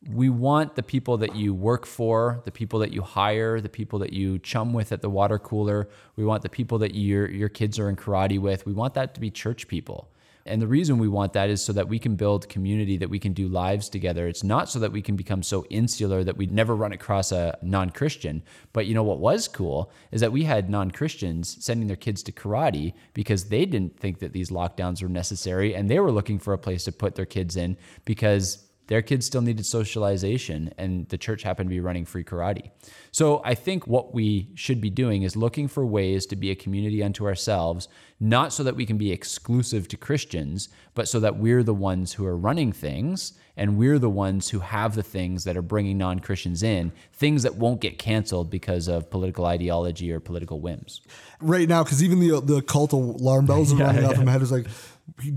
we 0.09 0.31
want 0.31 0.77
the 0.77 0.83
people 0.83 1.19
that 1.19 1.37
you 1.37 1.53
work 1.53 1.85
for, 1.85 2.41
the 2.45 2.51
people 2.51 2.79
that 2.79 2.93
you 2.93 3.03
hire, 3.03 3.61
the 3.61 3.69
people 3.69 3.99
that 3.99 4.15
you 4.15 4.39
chum 4.39 4.73
with 4.73 4.93
at 4.93 5.03
the 5.03 5.11
water 5.11 5.39
cooler. 5.39 5.91
We 6.17 6.25
want 6.25 6.43
the 6.43 6.49
people 6.49 6.79
that 6.79 6.95
your 6.95 7.31
your 7.31 7.51
kids 7.51 7.79
are 7.79 7.89
in 7.89 7.97
karate 7.97 8.39
with. 8.39 8.65
We 8.65 8.73
want 8.73 8.95
that 8.95 9.15
to 9.15 9.21
be 9.21 9.31
church 9.31 9.69
people. 9.69 10.11
And 10.47 10.61
the 10.61 10.67
reason 10.67 10.99
we 10.99 11.09
want 11.09 11.33
that 11.35 11.51
is 11.51 11.65
so 11.65 11.73
that 11.75 11.89
we 11.89 11.99
can 11.99 12.17
build 12.17 12.49
community, 12.49 12.97
that 12.97 13.11
we 13.11 13.19
can 13.19 13.33
do 13.33 13.49
lives 13.49 13.89
together. 13.89 14.27
It's 14.27 14.43
not 14.45 14.69
so 14.69 14.79
that 14.79 14.93
we 14.93 15.03
can 15.03 15.17
become 15.17 15.43
so 15.43 15.65
insular 15.71 16.25
that 16.25 16.37
we'd 16.37 16.53
never 16.53 16.75
run 16.75 16.93
across 16.93 17.33
a 17.33 17.59
non 17.63 17.91
Christian. 17.91 18.43
But 18.73 18.87
you 18.87 18.95
know 18.95 19.03
what 19.03 19.21
was 19.21 19.49
cool 19.49 19.93
is 20.11 20.21
that 20.21 20.33
we 20.33 20.45
had 20.45 20.71
non 20.71 20.91
Christians 20.91 21.57
sending 21.65 21.89
their 21.89 21.97
kids 21.97 22.23
to 22.25 22.33
karate 22.33 22.95
because 23.15 23.45
they 23.45 23.67
didn't 23.67 23.99
think 23.99 24.19
that 24.21 24.33
these 24.33 24.51
lockdowns 24.51 25.03
were 25.03 25.09
necessary 25.09 25.75
and 25.75 25.91
they 25.91 26.01
were 26.01 26.13
looking 26.13 26.39
for 26.39 26.55
a 26.55 26.59
place 26.59 26.85
to 26.85 26.93
put 26.93 27.15
their 27.15 27.27
kids 27.27 27.57
in 27.57 27.77
because 28.05 28.70
their 28.91 29.03
kids 29.03 29.25
still 29.25 29.41
needed 29.41 29.65
socialization 29.65 30.75
and 30.77 31.09
the 31.11 31.17
church 31.17 31.45
happened 31.45 31.71
to 31.71 31.75
be 31.75 31.79
running 31.79 32.05
free 32.05 32.25
karate. 32.25 32.71
So 33.13 33.41
I 33.45 33.55
think 33.55 33.87
what 33.87 34.13
we 34.13 34.49
should 34.57 34.81
be 34.81 34.91
doing 34.91 35.23
is 35.23 35.37
looking 35.37 35.69
for 35.69 35.87
ways 35.87 36.27
to 36.27 36.35
be 36.35 36.51
a 36.51 36.57
community 36.57 37.01
unto 37.01 37.25
ourselves, 37.25 37.87
not 38.19 38.53
so 38.53 38.65
that 38.65 38.75
we 38.75 38.85
can 38.85 38.99
be 38.99 39.13
exclusive 39.13 39.87
to 39.89 39.97
Christians, 39.97 40.71
but 40.95 41.07
so 41.07 41.21
that 41.21 41.37
we're 41.37 41.63
the 41.63 41.73
ones 41.73 42.15
who 42.15 42.27
are 42.27 42.37
running 42.37 42.73
things 42.73 43.35
and 43.57 43.77
we're 43.77 43.99
the 43.99 44.11
ones 44.11 44.49
who 44.49 44.59
have 44.59 44.97
the 44.97 45.03
things 45.03 45.45
that 45.45 45.57
are 45.57 45.63
bringing 45.63 45.99
non-Christians 45.99 46.63
in, 46.63 46.91
things 47.13 47.43
that 47.45 47.57
won't 47.57 47.81
get 47.81 47.99
canceled 47.99 48.51
because 48.51 48.89
of 48.89 49.09
political 49.11 49.45
ideology 49.45 50.11
or 50.11 50.19
political 50.19 50.61
whims. 50.61 51.01
right 51.41 51.69
now 51.69 51.85
because 51.85 52.03
even 52.03 52.21
the 52.21 52.37
uh, 52.37 52.41
the 52.41 52.63
cult 52.63 52.93
alarm 52.93 53.47
bells 53.47 53.73
are 53.73 53.77
running 53.85 54.05
off 54.05 54.17
in 54.17 54.25
my 54.25 54.33
head. 54.33 54.43
Is 54.43 54.51
like, 54.51 54.67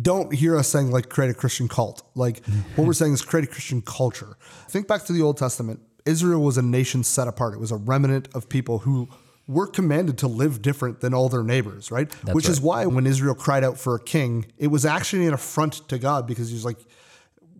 don't 0.01 0.33
hear 0.33 0.57
us 0.57 0.67
saying 0.67 0.91
like 0.91 1.09
create 1.09 1.31
a 1.31 1.33
Christian 1.33 1.67
cult. 1.67 2.03
Like 2.15 2.45
what 2.75 2.85
we're 2.85 2.93
saying 2.93 3.13
is 3.13 3.21
create 3.23 3.45
a 3.45 3.51
Christian 3.51 3.81
culture. 3.81 4.37
Think 4.69 4.87
back 4.87 5.03
to 5.05 5.13
the 5.13 5.21
Old 5.21 5.37
Testament. 5.37 5.79
Israel 6.05 6.41
was 6.41 6.57
a 6.57 6.61
nation 6.61 7.03
set 7.03 7.27
apart. 7.27 7.53
It 7.53 7.59
was 7.59 7.71
a 7.71 7.77
remnant 7.77 8.27
of 8.35 8.49
people 8.49 8.79
who 8.79 9.09
were 9.47 9.67
commanded 9.67 10.17
to 10.19 10.27
live 10.27 10.61
different 10.61 11.01
than 11.01 11.13
all 11.13 11.29
their 11.29 11.43
neighbors, 11.43 11.91
right? 11.91 12.11
Which 12.33 12.47
is 12.49 12.61
why 12.61 12.85
when 12.85 13.05
Israel 13.05 13.35
cried 13.35 13.63
out 13.63 13.77
for 13.77 13.95
a 13.95 13.99
king, 13.99 14.45
it 14.57 14.67
was 14.67 14.85
actually 14.85 15.27
an 15.27 15.33
affront 15.33 15.87
to 15.89 15.97
God 15.97 16.27
because 16.27 16.49
he 16.49 16.53
was 16.53 16.65
like, 16.65 16.77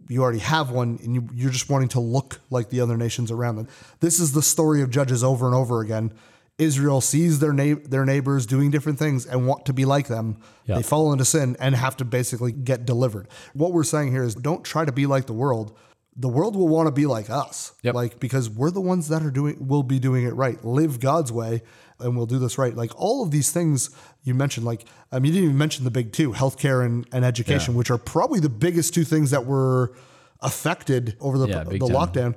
you 0.10 0.22
already 0.22 0.40
have 0.40 0.72
one 0.72 1.00
and 1.04 1.16
you, 1.16 1.30
you're 1.34 1.52
just 1.52 1.70
wanting 1.70 1.90
to 1.90 2.00
look 2.00 2.40
like 2.50 2.70
the 2.70 2.82
other 2.82 2.98
nations 2.98 3.32
around 3.32 3.56
them. 3.56 3.68
This 4.00 4.20
is 4.20 4.34
the 4.34 4.42
story 4.42 4.82
of 4.82 4.90
Judges 4.90 5.24
over 5.24 5.46
and 5.46 5.56
over 5.56 5.82
again. 5.82 6.14
Israel 6.60 7.02
sees 7.02 7.40
their 7.40 7.52
na- 7.54 7.76
their 7.84 8.06
neighbors 8.06 8.46
doing 8.46 8.70
different 8.72 9.00
things 9.00 9.26
and 9.26 9.48
want 9.48 9.66
to 9.66 9.74
be 9.74 9.86
like 9.86 10.08
them. 10.08 10.38
Yeah. 10.66 10.76
They 10.76 10.84
fall 10.84 11.12
into 11.12 11.26
sin 11.26 11.56
and 11.60 11.76
have 11.76 11.98
to 11.98 12.06
basically 12.06 12.52
get 12.52 12.86
delivered. 12.86 13.28
What 13.54 13.74
we're 13.74 13.84
saying 13.84 14.12
here 14.12 14.24
is 14.24 14.36
don't 14.36 14.64
try 14.64 14.86
to 14.86 14.92
be 14.92 15.06
like 15.08 15.26
the 15.26 15.34
world. 15.34 15.76
The 16.16 16.30
world 16.30 16.56
will 16.56 16.68
want 16.68 16.86
to 16.86 16.92
be 16.92 17.08
like 17.08 17.32
us. 17.32 17.74
Yep. 17.82 17.96
Like 17.96 18.20
because 18.20 18.50
we're 18.52 18.70
the 18.70 18.82
ones 18.82 19.08
that 19.08 19.24
are 19.24 19.32
doing 19.32 19.68
will 19.68 19.82
be 19.82 19.98
doing 19.98 20.26
it 20.26 20.36
right. 20.36 20.64
Live 20.64 21.00
God's 21.00 21.32
way 21.32 21.64
and 22.00 22.16
we'll 22.16 22.28
do 22.28 22.38
this 22.38 22.60
right. 22.60 22.76
Like 22.76 22.92
all 22.96 23.24
of 23.24 23.32
these 23.32 23.52
things 23.52 23.90
you 24.24 24.36
mentioned, 24.36 24.64
like 24.66 24.86
I 25.12 25.18
mean, 25.18 25.32
you 25.34 25.40
didn't 25.40 25.46
even 25.46 25.58
mention 25.58 25.86
the 25.86 25.92
big 25.92 26.12
two, 26.14 26.34
healthcare 26.34 26.86
and, 26.86 27.08
and 27.12 27.26
education, 27.26 27.74
Yeah. 27.74 27.80
which 27.80 27.90
are 27.90 27.98
probably 27.98 28.40
the 28.40 28.50
biggest 28.50 28.94
two 28.94 29.04
things 29.06 29.32
that 29.32 29.48
were 29.48 29.96
affected 30.42 31.18
over 31.20 31.38
the, 31.38 31.48
Yeah, 31.48 31.64
the 31.64 31.80
time. 31.80 31.90
lockdown 31.90 32.36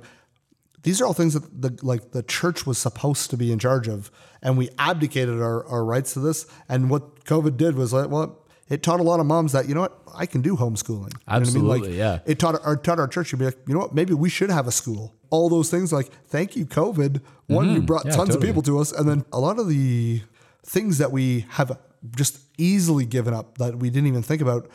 these 0.83 1.01
are 1.01 1.05
all 1.05 1.13
things 1.13 1.33
that 1.33 1.61
the 1.61 1.77
like 1.83 2.11
the 2.11 2.23
church 2.23 2.65
was 2.65 2.77
supposed 2.77 3.29
to 3.29 3.37
be 3.37 3.51
in 3.51 3.59
charge 3.59 3.87
of 3.87 4.11
and 4.41 4.57
we 4.57 4.69
abdicated 4.77 5.41
our, 5.41 5.65
our 5.67 5.83
rights 5.83 6.13
to 6.13 6.19
this 6.19 6.45
and 6.69 6.89
what 6.89 7.23
covid 7.25 7.57
did 7.57 7.75
was 7.75 7.91
like 7.93 8.09
well 8.09 8.43
it 8.69 8.83
taught 8.83 8.99
a 8.99 9.03
lot 9.03 9.19
of 9.19 9.25
moms 9.25 9.51
that 9.53 9.67
you 9.67 9.73
know 9.75 9.81
what 9.81 9.97
i 10.15 10.25
can 10.25 10.41
do 10.41 10.55
homeschooling 10.55 11.11
You 11.13 11.19
know 11.19 11.19
I 11.27 11.33
mean? 11.39 11.41
Absolutely, 11.41 11.89
Like, 11.89 11.97
yeah. 11.97 12.19
it 12.25 12.37
taught 12.39 12.59
our 12.63 12.75
taught 12.77 12.99
our 12.99 13.07
church 13.07 13.29
to 13.31 13.37
be 13.37 13.45
like 13.45 13.57
you 13.67 13.73
know 13.73 13.79
what 13.81 13.95
maybe 13.95 14.13
we 14.13 14.29
should 14.29 14.49
have 14.51 14.67
a 14.67 14.71
school 14.71 15.13
all 15.29 15.49
those 15.49 15.69
things 15.69 15.91
like 15.91 16.09
thank 16.27 16.55
you 16.55 16.65
covid 16.65 17.21
one 17.47 17.69
you 17.73 17.81
brought 17.81 18.01
Mm-hmm. 18.01 18.09
Yeah, 18.09 18.15
tons 18.15 18.35
of 18.35 18.41
people 18.41 18.61
to 18.63 18.79
us 18.79 18.91
and 18.91 19.07
then 19.09 19.25
a 19.33 19.39
lot 19.39 19.57
of 19.59 19.67
the 19.67 20.21
things 20.63 20.97
that 20.99 21.11
we 21.11 21.45
have 21.49 21.77
just 22.15 22.39
easily 22.57 23.05
given 23.05 23.33
up 23.33 23.57
that 23.57 23.77
we 23.79 23.89
didn't 23.89 24.07
even 24.07 24.21
think 24.21 24.41
about 24.41 24.69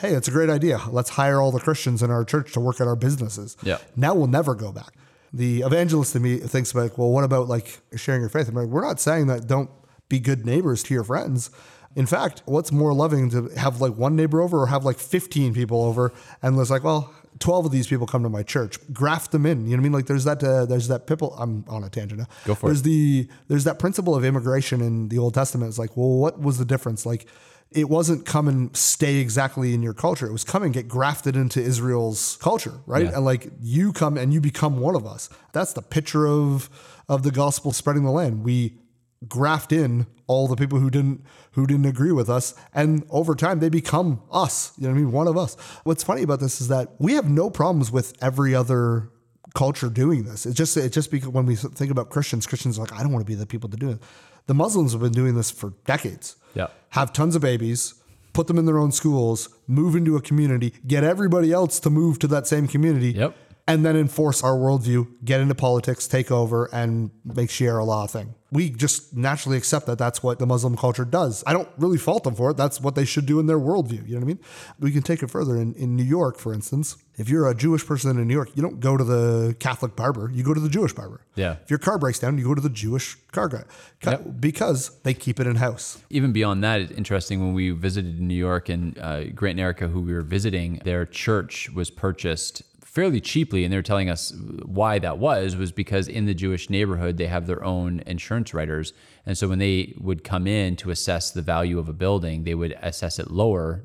hey 0.00 0.12
it's 0.14 0.26
a 0.26 0.30
great 0.30 0.50
idea 0.50 0.80
let's 0.90 1.10
hire 1.10 1.40
all 1.40 1.52
the 1.52 1.60
christians 1.60 2.02
in 2.02 2.10
our 2.10 2.24
church 2.24 2.52
to 2.52 2.60
work 2.60 2.80
at 2.80 2.86
our 2.88 2.96
businesses 2.96 3.56
Yeah. 3.62 3.78
now 3.94 4.14
we'll 4.14 4.26
never 4.26 4.54
go 4.54 4.72
back. 4.72 4.92
The 5.34 5.62
evangelist 5.62 6.14
in 6.14 6.22
me 6.22 6.38
thinks 6.38 6.70
about, 6.70 6.96
well, 6.96 7.10
what 7.10 7.24
about 7.24 7.48
like 7.48 7.80
sharing 7.96 8.20
your 8.20 8.30
faith? 8.30 8.48
I'm 8.48 8.54
like, 8.54 8.68
we're 8.68 8.86
not 8.86 9.00
saying 9.00 9.26
that 9.26 9.48
don't 9.48 9.68
be 10.08 10.20
good 10.20 10.46
neighbors 10.46 10.84
to 10.84 10.94
your 10.94 11.02
friends. 11.02 11.50
In 11.96 12.06
fact, 12.06 12.42
what's 12.46 12.70
more 12.70 12.94
loving 12.94 13.30
to 13.30 13.48
have 13.56 13.80
like 13.80 13.96
one 13.96 14.14
neighbor 14.14 14.40
over 14.40 14.62
or 14.62 14.66
have 14.68 14.84
like 14.84 14.98
15 14.98 15.52
people 15.52 15.82
over 15.82 16.12
and 16.40 16.56
it's 16.58 16.70
like, 16.70 16.84
well, 16.84 17.12
12 17.40 17.66
of 17.66 17.72
these 17.72 17.88
people 17.88 18.06
come 18.06 18.22
to 18.22 18.28
my 18.28 18.44
church, 18.44 18.78
graft 18.92 19.32
them 19.32 19.44
in. 19.44 19.64
You 19.66 19.70
know 19.70 19.76
what 19.76 19.80
I 19.80 19.82
mean? 19.82 19.92
Like 19.92 20.06
there's 20.06 20.24
that, 20.24 20.42
uh, 20.42 20.66
there's 20.66 20.86
that 20.86 21.08
people, 21.08 21.34
I'm 21.36 21.64
on 21.68 21.82
a 21.82 21.90
tangent 21.90 22.20
now. 22.20 22.26
Go 22.44 22.54
for 22.54 22.66
there's 22.66 22.80
it. 22.80 22.84
the, 22.84 23.28
there's 23.48 23.64
that 23.64 23.80
principle 23.80 24.14
of 24.14 24.24
immigration 24.24 24.80
in 24.80 25.08
the 25.08 25.18
Old 25.18 25.34
Testament. 25.34 25.68
It's 25.68 25.78
like, 25.78 25.96
well, 25.96 26.10
what 26.10 26.40
was 26.40 26.58
the 26.58 26.64
difference? 26.64 27.04
Like, 27.04 27.26
it 27.74 27.88
wasn't 27.88 28.24
come 28.24 28.48
and 28.48 28.74
stay 28.76 29.16
exactly 29.16 29.74
in 29.74 29.82
your 29.82 29.94
culture. 29.94 30.26
It 30.26 30.32
was 30.32 30.44
come 30.44 30.62
and 30.62 30.72
get 30.72 30.88
grafted 30.88 31.36
into 31.36 31.60
Israel's 31.60 32.36
culture, 32.40 32.74
right? 32.86 33.04
Yeah. 33.04 33.16
And 33.16 33.24
like 33.24 33.48
you 33.60 33.92
come 33.92 34.16
and 34.16 34.32
you 34.32 34.40
become 34.40 34.78
one 34.78 34.94
of 34.94 35.06
us. 35.06 35.28
That's 35.52 35.72
the 35.72 35.82
picture 35.82 36.26
of 36.26 36.70
of 37.08 37.22
the 37.22 37.30
gospel 37.30 37.72
spreading 37.72 38.04
the 38.04 38.10
land. 38.10 38.44
We 38.44 38.78
graft 39.28 39.72
in 39.72 40.06
all 40.26 40.48
the 40.48 40.56
people 40.56 40.78
who 40.78 40.90
didn't 40.90 41.24
who 41.52 41.66
didn't 41.66 41.86
agree 41.86 42.12
with 42.12 42.28
us 42.30 42.54
and 42.72 43.04
over 43.10 43.34
time 43.34 43.60
they 43.60 43.68
become 43.68 44.22
us 44.30 44.72
you 44.76 44.84
know 44.84 44.90
what 44.90 44.98
i 44.98 45.02
mean 45.02 45.12
one 45.12 45.28
of 45.28 45.36
us 45.36 45.54
what's 45.84 46.02
funny 46.02 46.22
about 46.22 46.40
this 46.40 46.60
is 46.60 46.68
that 46.68 46.94
we 46.98 47.14
have 47.14 47.28
no 47.28 47.50
problems 47.50 47.90
with 47.90 48.14
every 48.22 48.54
other 48.54 49.10
culture 49.54 49.88
doing 49.88 50.24
this 50.24 50.46
it's 50.46 50.56
just 50.56 50.76
it's 50.76 50.94
just 50.94 51.10
because 51.10 51.28
when 51.28 51.46
we 51.46 51.54
think 51.54 51.90
about 51.90 52.10
christians 52.10 52.46
christians 52.46 52.76
are 52.76 52.82
like 52.82 52.92
i 52.92 53.02
don't 53.02 53.12
want 53.12 53.24
to 53.24 53.30
be 53.30 53.36
the 53.36 53.46
people 53.46 53.68
to 53.70 53.76
do 53.76 53.88
it 53.90 53.98
the 54.46 54.54
muslims 54.54 54.92
have 54.92 55.00
been 55.00 55.12
doing 55.12 55.34
this 55.36 55.50
for 55.50 55.72
decades 55.86 56.36
Yeah. 56.54 56.66
have 56.90 57.12
tons 57.12 57.36
of 57.36 57.42
babies 57.42 57.94
put 58.32 58.48
them 58.48 58.58
in 58.58 58.64
their 58.66 58.78
own 58.78 58.90
schools 58.90 59.48
move 59.68 59.94
into 59.94 60.16
a 60.16 60.20
community 60.20 60.72
get 60.88 61.04
everybody 61.04 61.52
else 61.52 61.78
to 61.80 61.90
move 61.90 62.18
to 62.18 62.26
that 62.28 62.46
same 62.48 62.66
community 62.66 63.12
Yep. 63.12 63.36
And 63.66 63.84
then 63.84 63.96
enforce 63.96 64.42
our 64.44 64.52
worldview, 64.56 65.06
get 65.24 65.40
into 65.40 65.54
politics, 65.54 66.06
take 66.06 66.30
over, 66.30 66.68
and 66.72 67.10
make 67.24 67.48
Sharia 67.50 67.82
law 67.84 68.04
a 68.04 68.08
thing. 68.08 68.34
We 68.52 68.70
just 68.70 69.16
naturally 69.16 69.56
accept 69.56 69.86
that 69.86 69.98
that's 69.98 70.22
what 70.22 70.38
the 70.38 70.46
Muslim 70.46 70.76
culture 70.76 71.04
does. 71.04 71.42
I 71.44 71.52
don't 71.54 71.68
really 71.76 71.98
fault 71.98 72.22
them 72.24 72.36
for 72.36 72.50
it. 72.50 72.56
That's 72.56 72.80
what 72.80 72.94
they 72.94 73.04
should 73.04 73.26
do 73.26 73.40
in 73.40 73.46
their 73.46 73.58
worldview. 73.58 74.06
You 74.06 74.14
know 74.14 74.20
what 74.20 74.24
I 74.24 74.26
mean? 74.26 74.38
We 74.78 74.92
can 74.92 75.02
take 75.02 75.22
it 75.24 75.30
further. 75.30 75.56
In, 75.56 75.74
in 75.74 75.96
New 75.96 76.04
York, 76.04 76.38
for 76.38 76.52
instance, 76.54 76.96
if 77.16 77.28
you're 77.28 77.48
a 77.48 77.54
Jewish 77.54 77.84
person 77.84 78.16
in 78.16 78.28
New 78.28 78.34
York, 78.34 78.50
you 78.54 78.62
don't 78.62 78.78
go 78.78 78.96
to 78.96 79.02
the 79.02 79.56
Catholic 79.58 79.96
barber, 79.96 80.30
you 80.32 80.44
go 80.44 80.54
to 80.54 80.60
the 80.60 80.68
Jewish 80.68 80.92
barber. 80.92 81.22
Yeah. 81.34 81.56
If 81.64 81.70
your 81.70 81.78
car 81.80 81.98
breaks 81.98 82.18
down, 82.20 82.38
you 82.38 82.44
go 82.44 82.54
to 82.54 82.60
the 82.60 82.68
Jewish 82.68 83.16
car 83.32 83.48
guy 83.48 83.64
Yep. 84.04 84.40
because 84.40 84.90
they 85.02 85.14
keep 85.14 85.40
it 85.40 85.46
in 85.48 85.56
house. 85.56 85.98
even 86.10 86.32
beyond 86.32 86.62
that, 86.62 86.80
it's 86.82 86.92
interesting 86.92 87.40
when 87.40 87.54
we 87.54 87.70
visited 87.70 88.20
New 88.20 88.34
York 88.34 88.68
and 88.68 88.96
uh, 88.98 89.24
Grant 89.30 89.52
and 89.52 89.60
Erica, 89.60 89.88
who 89.88 90.00
we 90.02 90.12
were 90.12 90.22
visiting, 90.22 90.80
their 90.84 91.06
church 91.06 91.70
was 91.70 91.90
purchased 91.90 92.62
fairly 92.94 93.20
cheaply, 93.20 93.64
and 93.64 93.72
they 93.72 93.76
were 93.76 93.82
telling 93.82 94.08
us 94.08 94.32
why 94.64 95.00
that 95.00 95.18
was 95.18 95.56
was 95.56 95.72
because 95.72 96.06
in 96.06 96.26
the 96.26 96.34
Jewish 96.34 96.70
neighborhood 96.70 97.16
they 97.16 97.26
have 97.26 97.48
their 97.48 97.64
own 97.64 98.00
insurance 98.06 98.54
writers, 98.54 98.92
and 99.26 99.36
so 99.36 99.48
when 99.48 99.58
they 99.58 99.94
would 99.98 100.22
come 100.22 100.46
in 100.46 100.76
to 100.76 100.90
assess 100.90 101.32
the 101.32 101.42
value 101.42 101.78
of 101.78 101.88
a 101.88 101.92
building, 101.92 102.44
they 102.44 102.54
would 102.54 102.78
assess 102.80 103.18
it 103.18 103.32
lower. 103.32 103.82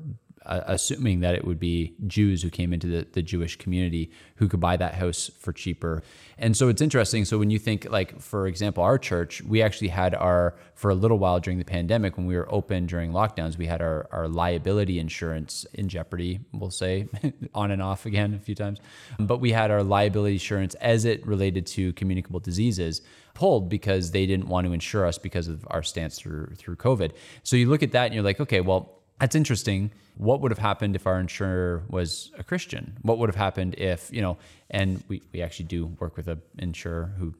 Assuming 0.50 1.20
that 1.20 1.34
it 1.36 1.44
would 1.44 1.60
be 1.60 1.94
Jews 2.08 2.42
who 2.42 2.50
came 2.50 2.72
into 2.72 2.88
the, 2.88 3.06
the 3.12 3.22
Jewish 3.22 3.56
community 3.56 4.10
who 4.36 4.48
could 4.48 4.58
buy 4.58 4.76
that 4.76 4.94
house 4.94 5.30
for 5.38 5.52
cheaper. 5.52 6.02
And 6.38 6.56
so 6.56 6.68
it's 6.68 6.82
interesting. 6.82 7.24
So 7.24 7.38
when 7.38 7.50
you 7.50 7.58
think, 7.58 7.88
like, 7.88 8.20
for 8.20 8.46
example, 8.46 8.82
our 8.82 8.98
church, 8.98 9.42
we 9.42 9.62
actually 9.62 9.88
had 9.88 10.14
our, 10.14 10.56
for 10.74 10.90
a 10.90 10.94
little 10.94 11.18
while 11.18 11.38
during 11.38 11.58
the 11.58 11.64
pandemic, 11.64 12.16
when 12.16 12.26
we 12.26 12.36
were 12.36 12.52
open 12.52 12.86
during 12.86 13.12
lockdowns, 13.12 13.58
we 13.58 13.66
had 13.66 13.80
our, 13.80 14.08
our 14.10 14.26
liability 14.26 14.98
insurance 14.98 15.66
in 15.74 15.88
jeopardy, 15.88 16.40
we'll 16.52 16.70
say, 16.70 17.06
on 17.54 17.70
and 17.70 17.80
off 17.80 18.06
again 18.06 18.34
a 18.34 18.38
few 18.38 18.54
times. 18.54 18.80
But 19.18 19.38
we 19.38 19.52
had 19.52 19.70
our 19.70 19.82
liability 19.82 20.34
insurance 20.34 20.74
as 20.76 21.04
it 21.04 21.24
related 21.26 21.66
to 21.66 21.92
communicable 21.92 22.40
diseases 22.40 23.02
pulled 23.34 23.68
because 23.68 24.10
they 24.10 24.26
didn't 24.26 24.48
want 24.48 24.66
to 24.66 24.72
insure 24.72 25.06
us 25.06 25.16
because 25.16 25.48
of 25.48 25.64
our 25.70 25.82
stance 25.82 26.18
through 26.18 26.52
through 26.56 26.76
COVID. 26.76 27.12
So 27.42 27.56
you 27.56 27.68
look 27.68 27.82
at 27.82 27.92
that 27.92 28.06
and 28.06 28.14
you're 28.14 28.24
like, 28.24 28.40
okay, 28.40 28.60
well, 28.60 28.99
that's 29.20 29.36
interesting. 29.36 29.92
What 30.16 30.40
would 30.40 30.50
have 30.50 30.58
happened 30.58 30.96
if 30.96 31.06
our 31.06 31.20
insurer 31.20 31.84
was 31.88 32.32
a 32.38 32.44
Christian? 32.44 32.96
What 33.02 33.18
would 33.18 33.28
have 33.28 33.36
happened 33.36 33.74
if, 33.78 34.10
you 34.12 34.22
know, 34.22 34.38
and 34.70 35.02
we, 35.08 35.22
we 35.32 35.42
actually 35.42 35.66
do 35.66 35.86
work 35.86 36.16
with 36.16 36.26
an 36.28 36.40
insurer 36.58 37.14
who 37.18 37.34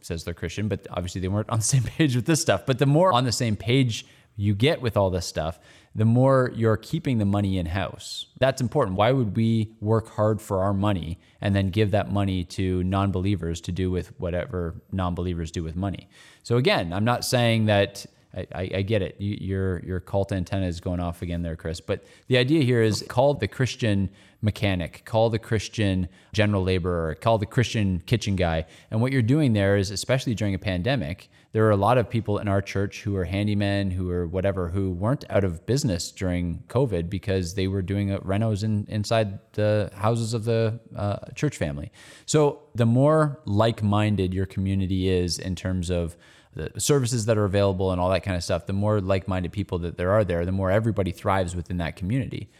says 0.00 0.24
they're 0.24 0.34
Christian, 0.34 0.68
but 0.68 0.86
obviously 0.90 1.20
they 1.20 1.28
weren't 1.28 1.50
on 1.50 1.58
the 1.58 1.64
same 1.74 1.82
page 1.82 2.16
with 2.16 2.26
this 2.26 2.40
stuff. 2.40 2.64
But 2.66 2.78
the 2.78 2.86
more 2.86 3.12
on 3.12 3.24
the 3.24 3.32
same 3.32 3.56
page 3.56 4.06
you 4.36 4.54
get 4.54 4.80
with 4.80 4.96
all 4.96 5.10
this 5.10 5.26
stuff, 5.26 5.58
the 5.94 6.04
more 6.04 6.52
you're 6.54 6.76
keeping 6.76 7.18
the 7.18 7.24
money 7.24 7.56
in 7.58 7.66
house. 7.66 8.26
That's 8.38 8.60
important. 8.60 8.98
Why 8.98 9.12
would 9.12 9.34
we 9.34 9.74
work 9.80 10.08
hard 10.10 10.42
for 10.42 10.62
our 10.62 10.74
money 10.74 11.18
and 11.40 11.56
then 11.56 11.70
give 11.70 11.90
that 11.92 12.12
money 12.12 12.44
to 12.44 12.84
non 12.84 13.12
believers 13.12 13.62
to 13.62 13.72
do 13.72 13.90
with 13.90 14.08
whatever 14.20 14.74
non 14.92 15.14
believers 15.14 15.50
do 15.50 15.62
with 15.62 15.74
money? 15.74 16.08
So, 16.42 16.58
again, 16.58 16.92
I'm 16.92 17.04
not 17.04 17.24
saying 17.24 17.66
that 17.66 18.04
I, 18.36 18.70
I, 18.74 18.82
get 18.82 19.02
it. 19.02 19.16
You, 19.18 19.36
your 19.40 19.78
your 19.80 20.00
cult 20.00 20.30
antenna 20.30 20.66
is 20.66 20.80
going 20.80 21.00
off 21.00 21.22
again 21.22 21.42
there, 21.42 21.56
Chris. 21.56 21.80
But 21.80 22.04
the 22.28 22.36
idea 22.36 22.62
here 22.62 22.82
is 22.82 23.04
call 23.08 23.34
the 23.34 23.48
Christian 23.48 24.10
mechanic, 24.42 25.02
call 25.04 25.30
the 25.30 25.38
Christian 25.38 26.08
general 26.32 26.62
laborer, 26.62 27.14
call 27.14 27.38
the 27.38 27.46
Christian 27.46 28.02
kitchen 28.06 28.36
guy. 28.36 28.66
And 28.90 29.00
what 29.00 29.12
you're 29.12 29.22
doing 29.22 29.54
there 29.54 29.76
is, 29.76 29.90
especially 29.90 30.34
during 30.34 30.54
a 30.54 30.58
pandemic, 30.58 31.28
there 31.52 31.64
are 31.66 31.70
a 31.70 31.76
lot 31.76 31.96
of 31.96 32.10
people 32.10 32.38
in 32.38 32.48
our 32.48 32.60
church 32.60 33.02
who 33.02 33.16
are 33.16 33.24
handymen, 33.24 33.92
who 33.92 34.10
are 34.10 34.26
whatever, 34.26 34.68
who 34.68 34.90
weren't 34.90 35.24
out 35.30 35.42
of 35.42 35.64
business 35.64 36.12
during 36.12 36.62
COVID 36.68 37.08
because 37.08 37.54
they 37.54 37.66
were 37.66 37.82
doing 37.82 38.12
uh, 38.12 38.18
renos 38.18 38.62
in, 38.62 38.86
inside 38.90 39.38
the 39.52 39.90
houses 39.94 40.34
of 40.34 40.44
the 40.44 40.78
uh, 40.94 41.16
church 41.34 41.56
family. 41.56 41.90
So 42.26 42.62
the 42.74 42.84
more 42.84 43.40
like-minded 43.46 44.34
your 44.34 44.46
community 44.46 45.08
is 45.08 45.38
in 45.38 45.56
terms 45.56 45.88
of 45.88 46.16
the 46.56 46.80
services 46.80 47.26
that 47.26 47.38
are 47.38 47.44
available 47.44 47.92
and 47.92 48.00
all 48.00 48.10
that 48.10 48.22
kind 48.22 48.36
of 48.36 48.42
stuff, 48.42 48.66
the 48.66 48.72
more 48.72 49.00
like-minded 49.00 49.52
people 49.52 49.78
that 49.80 49.96
there 49.96 50.10
are 50.10 50.24
there, 50.24 50.44
the 50.44 50.52
more 50.52 50.70
everybody 50.70 51.12
thrives 51.12 51.54
within 51.54 51.76
that 51.76 51.96
community. 51.96 52.50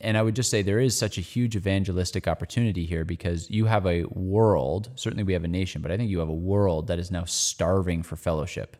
And 0.00 0.16
I 0.16 0.22
would 0.22 0.34
just 0.34 0.50
say 0.50 0.62
there 0.62 0.80
is 0.80 0.96
such 0.96 1.18
a 1.18 1.20
huge 1.20 1.56
evangelistic 1.56 2.26
opportunity 2.26 2.86
here 2.86 3.04
because 3.04 3.50
you 3.50 3.66
have 3.66 3.86
a 3.86 4.04
world, 4.04 4.88
certainly 4.94 5.24
we 5.24 5.34
have 5.34 5.44
a 5.44 5.48
nation, 5.48 5.82
but 5.82 5.90
I 5.90 5.98
think 5.98 6.08
you 6.08 6.20
have 6.20 6.30
a 6.30 6.32
world 6.32 6.86
that 6.86 6.98
is 6.98 7.10
now 7.10 7.24
starving 7.24 8.02
for 8.02 8.16
fellowship. 8.16 8.78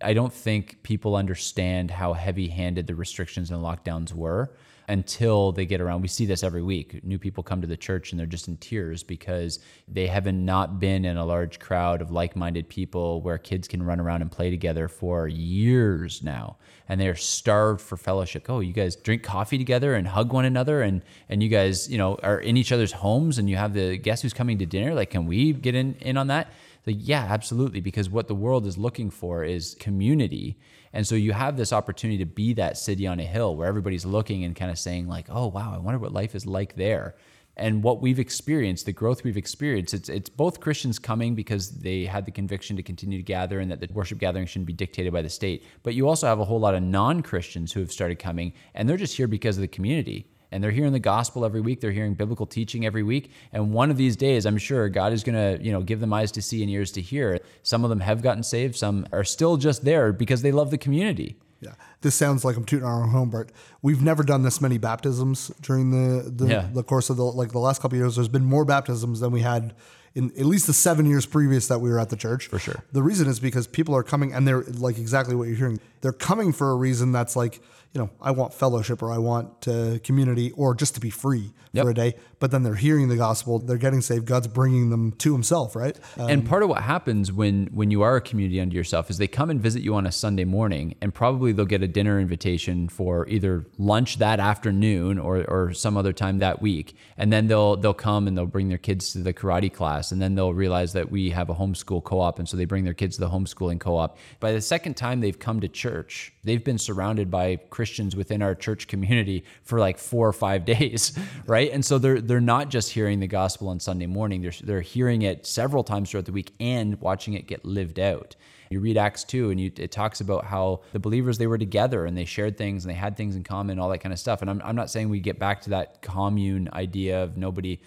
I 0.00 0.14
don't 0.14 0.32
think 0.32 0.82
people 0.82 1.14
understand 1.14 1.90
how 1.90 2.14
heavy 2.14 2.48
handed 2.48 2.86
the 2.86 2.94
restrictions 2.94 3.50
and 3.50 3.62
lockdowns 3.62 4.12
were 4.14 4.56
until 4.88 5.52
they 5.52 5.66
get 5.66 5.80
around. 5.80 6.02
We 6.02 6.08
see 6.08 6.26
this 6.26 6.42
every 6.42 6.62
week. 6.62 7.04
New 7.04 7.18
people 7.18 7.42
come 7.42 7.60
to 7.60 7.66
the 7.66 7.76
church 7.76 8.10
and 8.10 8.18
they're 8.18 8.26
just 8.26 8.48
in 8.48 8.56
tears 8.56 9.02
because 9.02 9.58
they 9.88 10.06
haven't 10.06 10.44
not 10.44 10.80
been 10.80 11.04
in 11.04 11.16
a 11.16 11.24
large 11.24 11.58
crowd 11.58 12.02
of 12.02 12.10
like 12.10 12.36
minded 12.36 12.68
people 12.68 13.22
where 13.22 13.38
kids 13.38 13.68
can 13.68 13.82
run 13.82 14.00
around 14.00 14.22
and 14.22 14.30
play 14.30 14.50
together 14.50 14.88
for 14.88 15.28
years 15.28 16.22
now. 16.22 16.56
And 16.88 17.00
they're 17.00 17.14
starved 17.14 17.80
for 17.80 17.96
fellowship. 17.96 18.46
Oh, 18.48 18.60
you 18.60 18.72
guys 18.72 18.96
drink 18.96 19.22
coffee 19.22 19.58
together 19.58 19.94
and 19.94 20.06
hug 20.06 20.32
one 20.32 20.44
another 20.44 20.82
and 20.82 21.02
and 21.28 21.42
you 21.42 21.48
guys, 21.48 21.88
you 21.88 21.98
know, 21.98 22.16
are 22.22 22.38
in 22.38 22.56
each 22.56 22.72
other's 22.72 22.92
homes 22.92 23.38
and 23.38 23.48
you 23.48 23.56
have 23.56 23.72
the 23.72 23.96
guest 23.96 24.22
who's 24.22 24.34
coming 24.34 24.58
to 24.58 24.66
dinner. 24.66 24.94
Like, 24.94 25.10
can 25.10 25.26
we 25.26 25.52
get 25.52 25.74
in, 25.74 25.94
in 26.00 26.16
on 26.16 26.26
that? 26.26 26.48
Like, 26.86 26.96
yeah, 26.98 27.26
absolutely. 27.28 27.80
Because 27.80 28.10
what 28.10 28.28
the 28.28 28.34
world 28.34 28.66
is 28.66 28.76
looking 28.76 29.10
for 29.10 29.44
is 29.44 29.76
community. 29.78 30.58
And 30.92 31.06
so 31.06 31.14
you 31.14 31.32
have 31.32 31.56
this 31.56 31.72
opportunity 31.72 32.18
to 32.18 32.26
be 32.26 32.52
that 32.54 32.76
city 32.76 33.06
on 33.06 33.20
a 33.20 33.24
hill 33.24 33.56
where 33.56 33.68
everybody's 33.68 34.04
looking 34.04 34.44
and 34.44 34.56
kind 34.56 34.70
of 34.70 34.78
saying, 34.78 35.08
like, 35.08 35.26
oh, 35.30 35.46
wow, 35.46 35.72
I 35.74 35.78
wonder 35.78 35.98
what 35.98 36.12
life 36.12 36.34
is 36.34 36.44
like 36.46 36.74
there. 36.74 37.14
And 37.56 37.82
what 37.82 38.00
we've 38.00 38.18
experienced, 38.18 38.86
the 38.86 38.92
growth 38.92 39.24
we've 39.24 39.36
experienced, 39.36 39.92
it's 39.92 40.08
it's 40.08 40.30
both 40.30 40.60
Christians 40.60 40.98
coming 40.98 41.34
because 41.34 41.70
they 41.70 42.06
had 42.06 42.24
the 42.24 42.30
conviction 42.30 42.76
to 42.76 42.82
continue 42.82 43.18
to 43.18 43.22
gather 43.22 43.60
and 43.60 43.70
that 43.70 43.78
the 43.78 43.88
worship 43.92 44.18
gathering 44.18 44.46
shouldn't 44.46 44.66
be 44.66 44.72
dictated 44.72 45.12
by 45.12 45.20
the 45.20 45.28
state. 45.28 45.66
But 45.82 45.94
you 45.94 46.08
also 46.08 46.26
have 46.26 46.40
a 46.40 46.46
whole 46.46 46.60
lot 46.60 46.74
of 46.74 46.82
non-Christians 46.82 47.70
who 47.70 47.80
have 47.80 47.92
started 47.92 48.18
coming 48.18 48.54
and 48.74 48.88
they're 48.88 48.96
just 48.96 49.18
here 49.18 49.26
because 49.26 49.58
of 49.58 49.60
the 49.60 49.68
community 49.68 50.31
and 50.52 50.62
they're 50.62 50.70
hearing 50.70 50.92
the 50.92 50.98
gospel 50.98 51.44
every 51.44 51.60
week. 51.60 51.80
They're 51.80 51.92
hearing 51.92 52.14
biblical 52.14 52.46
teaching 52.46 52.86
every 52.86 53.02
week. 53.02 53.30
And 53.52 53.72
one 53.72 53.90
of 53.90 53.96
these 53.96 54.16
days 54.16 54.46
i'm 54.46 54.58
sure 54.58 54.88
god 54.88 55.12
is 55.12 55.24
going 55.24 55.34
to 55.34 55.64
you 55.64 55.72
know 55.72 55.82
give 55.82 56.00
them 56.00 56.12
eyes 56.12 56.32
to 56.32 56.42
see 56.42 56.62
and 56.62 56.70
ears 56.70 56.92
to 56.92 57.00
hear. 57.00 57.40
Some 57.62 57.84
of 57.84 57.90
them 57.90 58.00
have 58.00 58.22
gotten 58.22 58.42
saved. 58.42 58.76
Some 58.76 59.06
are 59.12 59.24
still 59.24 59.56
just 59.56 59.84
there 59.84 60.12
because 60.12 60.42
they 60.42 60.52
love 60.52 60.70
the 60.70 60.78
community. 60.78 61.36
Yeah, 61.60 61.74
this 62.02 62.14
sounds 62.14 62.44
like 62.44 62.56
I'm 62.56 62.64
tooting 62.64 62.86
our 62.86 63.02
own 63.02 63.08
home, 63.10 63.30
but 63.30 63.50
we've 63.80 64.02
never 64.02 64.22
done 64.22 64.42
this 64.42 64.60
many 64.60 64.78
baptisms 64.78 65.50
during 65.62 65.90
the 65.90 66.30
the, 66.30 66.46
Yeah. 66.46 66.68
the 66.72 66.82
course 66.82 67.10
of 67.10 67.16
the 67.16 67.24
like 67.24 67.52
the 67.52 67.58
last 67.58 67.80
couple 67.80 67.96
of 67.96 68.00
years. 68.00 68.16
There's 68.16 68.28
been 68.28 68.44
more 68.44 68.64
baptisms 68.64 69.20
than 69.20 69.32
we 69.32 69.40
had 69.40 69.74
in 70.14 70.30
at 70.38 70.44
least 70.44 70.66
the 70.66 70.74
seven 70.74 71.06
years 71.06 71.24
previous 71.24 71.68
that 71.68 71.78
we 71.80 71.88
were 71.90 71.98
at 71.98 72.10
the 72.10 72.16
church. 72.16 72.48
For 72.48 72.58
sure. 72.58 72.84
The 72.92 73.02
reason 73.02 73.28
is 73.28 73.40
because 73.40 73.66
people 73.66 73.94
are 73.96 74.02
coming 74.02 74.32
and 74.34 74.46
they're 74.46 74.62
like 74.64 74.98
exactly 74.98 75.34
what 75.34 75.48
you're 75.48 75.56
hearing. 75.56 75.80
They're 76.02 76.12
coming 76.12 76.52
for 76.52 76.70
a 76.70 76.76
reason 76.76 77.12
that's 77.12 77.34
like 77.36 77.62
you 77.94 78.00
know 78.00 78.10
I 78.20 78.30
want 78.30 78.52
fellowship 78.54 79.02
or 79.02 79.10
I 79.12 79.18
want 79.18 79.68
uh, 79.68 79.98
community 80.02 80.50
or 80.52 80.74
just 80.74 80.94
to 80.96 81.00
be 81.00 81.10
free 81.10 81.52
Yep. 81.74 81.84
for 81.84 81.90
a 81.90 81.94
day. 81.94 82.14
But 82.38 82.50
then 82.50 82.62
they're 82.64 82.74
hearing 82.74 83.08
the 83.08 83.16
gospel. 83.16 83.58
They're 83.58 83.78
getting 83.78 84.02
saved. 84.02 84.26
God's 84.26 84.46
bringing 84.48 84.90
them 84.90 85.12
to 85.12 85.32
Himself. 85.32 85.74
Right. 85.74 85.98
Uh, 86.18 86.26
and 86.26 86.44
part 86.46 86.62
of 86.62 86.68
what 86.68 86.82
happens 86.82 87.32
when 87.32 87.68
when 87.72 87.90
you 87.90 88.02
are 88.02 88.16
a 88.16 88.20
community 88.20 88.60
unto 88.60 88.76
yourself 88.76 89.08
is 89.08 89.16
they 89.16 89.26
come 89.28 89.48
and 89.48 89.58
visit 89.62 89.80
you 89.82 89.94
on 89.94 90.04
a 90.06 90.12
Sunday 90.12 90.44
morning, 90.44 90.94
and 91.00 91.14
probably 91.14 91.52
they'll 91.52 91.64
get 91.64 91.82
a 91.82 91.88
dinner 91.92 92.18
invitation 92.18 92.88
for 92.88 93.28
either 93.28 93.66
lunch 93.78 94.18
that 94.18 94.40
afternoon 94.40 95.18
or 95.18 95.44
or 95.44 95.72
some 95.72 95.96
other 95.96 96.12
time 96.12 96.38
that 96.38 96.60
week, 96.60 96.96
and 97.16 97.32
then 97.32 97.46
they'll 97.46 97.76
they'll 97.76 97.94
come 97.94 98.26
and 98.26 98.36
they'll 98.36 98.46
bring 98.46 98.68
their 98.68 98.78
kids 98.78 99.12
to 99.12 99.18
the 99.18 99.32
karate 99.32 99.72
class, 99.72 100.12
and 100.12 100.20
then 100.20 100.34
they'll 100.34 100.54
realize 100.54 100.92
that 100.94 101.10
we 101.10 101.30
have 101.30 101.50
a 101.50 101.54
homeschool 101.54 102.02
co-op, 102.02 102.38
and 102.38 102.48
so 102.48 102.56
they 102.56 102.64
bring 102.64 102.84
their 102.84 102.94
kids 102.94 103.16
to 103.16 103.20
the 103.20 103.30
homeschooling 103.30 103.78
co-op. 103.78 104.18
By 104.40 104.52
the 104.52 104.60
second 104.60 104.96
time 104.96 105.20
they've 105.20 105.38
come 105.38 105.60
to 105.60 105.68
church, 105.68 106.32
they've 106.42 106.64
been 106.64 106.78
surrounded 106.78 107.30
by 107.30 107.56
Christians 107.70 108.16
within 108.16 108.42
our 108.42 108.54
church 108.54 108.88
community 108.88 109.44
for 109.62 109.78
like 109.78 109.98
four 109.98 110.26
or 110.26 110.32
five 110.32 110.64
days, 110.74 111.16
right? 111.46 111.70
And 111.70 111.84
so 111.84 111.98
they're 111.98 112.20
they're 112.20 112.40
not 112.40 112.70
just 112.70 112.90
hearing 112.90 113.20
the 113.20 113.28
gospel 113.28 113.68
on 113.68 113.80
Sunday 113.80 114.06
morning; 114.06 114.42
they're 114.42 114.52
they're 114.62 114.80
hearing 114.80 115.22
it 115.22 115.46
several 115.46 115.84
times 115.84 116.10
throughout 116.10 116.26
the 116.26 116.32
week 116.32 116.52
and 116.58 117.00
watching 117.00 117.34
it 117.34 117.46
get 117.46 117.64
lived 117.64 117.98
out. 117.98 118.36
You 118.72 118.80
read 118.80 118.96
Acts 118.96 119.22
two, 119.24 119.50
and 119.50 119.60
you, 119.60 119.70
it 119.76 119.92
talks 119.92 120.20
about 120.20 120.44
how 120.44 120.80
the 120.92 120.98
believers 120.98 121.38
they 121.38 121.46
were 121.46 121.58
together 121.58 122.06
and 122.06 122.16
they 122.16 122.24
shared 122.24 122.56
things 122.56 122.84
and 122.84 122.90
they 122.90 122.98
had 122.98 123.16
things 123.16 123.36
in 123.36 123.44
common, 123.44 123.78
all 123.78 123.90
that 123.90 123.98
kind 123.98 124.12
of 124.12 124.18
stuff. 124.18 124.40
And 124.40 124.50
I'm 124.50 124.60
I'm 124.64 124.76
not 124.76 124.90
saying 124.90 125.08
we 125.08 125.20
get 125.20 125.38
back 125.38 125.60
to 125.62 125.70
that 125.70 126.02
commune 126.02 126.68
idea 126.72 127.22
of 127.22 127.36
nobody 127.36 127.80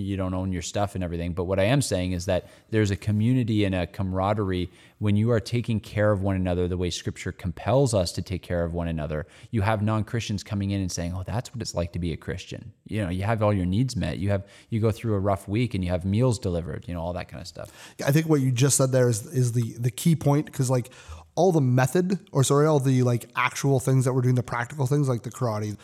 you 0.00 0.16
don't 0.16 0.34
own 0.34 0.52
your 0.52 0.62
stuff 0.62 0.94
and 0.94 1.04
everything. 1.04 1.32
But 1.32 1.44
what 1.44 1.58
I 1.58 1.64
am 1.64 1.82
saying 1.82 2.12
is 2.12 2.26
that 2.26 2.48
there's 2.70 2.90
a 2.90 2.96
community 2.96 3.64
and 3.64 3.74
a 3.74 3.86
camaraderie 3.86 4.70
when 4.98 5.16
you 5.16 5.30
are 5.30 5.40
taking 5.40 5.80
care 5.80 6.12
of 6.12 6.22
one 6.22 6.36
another 6.36 6.68
the 6.68 6.76
way 6.76 6.88
scripture 6.90 7.32
compels 7.32 7.92
us 7.92 8.12
to 8.12 8.22
take 8.22 8.42
care 8.42 8.64
of 8.64 8.72
one 8.72 8.88
another. 8.88 9.26
You 9.50 9.62
have 9.62 9.82
non-Christians 9.82 10.42
coming 10.42 10.70
in 10.70 10.80
and 10.80 10.90
saying, 10.90 11.12
"Oh, 11.14 11.24
that's 11.24 11.52
what 11.52 11.60
it's 11.60 11.74
like 11.74 11.92
to 11.92 11.98
be 11.98 12.12
a 12.12 12.16
Christian." 12.16 12.72
You 12.86 13.04
know, 13.04 13.10
you 13.10 13.24
have 13.24 13.42
all 13.42 13.52
your 13.52 13.66
needs 13.66 13.96
met. 13.96 14.18
You 14.18 14.30
have 14.30 14.46
you 14.70 14.80
go 14.80 14.90
through 14.90 15.14
a 15.14 15.20
rough 15.20 15.48
week 15.48 15.74
and 15.74 15.82
you 15.84 15.90
have 15.90 16.04
meals 16.04 16.38
delivered, 16.38 16.84
you 16.86 16.94
know, 16.94 17.00
all 17.00 17.12
that 17.14 17.28
kind 17.28 17.40
of 17.40 17.46
stuff. 17.46 17.70
I 18.04 18.12
think 18.12 18.28
what 18.28 18.40
you 18.40 18.52
just 18.52 18.76
said 18.76 18.92
there 18.92 19.08
is 19.08 19.26
is 19.26 19.52
the 19.52 19.72
the 19.78 19.90
key 19.90 20.16
point 20.16 20.46
because 20.46 20.70
like 20.70 20.90
all 21.34 21.52
the 21.52 21.60
method 21.60 22.18
or 22.30 22.44
sorry 22.44 22.66
all 22.66 22.78
the 22.78 23.02
like 23.02 23.30
actual 23.36 23.80
things 23.80 24.04
that 24.04 24.12
we're 24.12 24.20
doing 24.20 24.34
the 24.34 24.42
practical 24.42 24.86
things 24.86 25.08
like 25.08 25.22
the 25.22 25.30
karate 25.30 25.76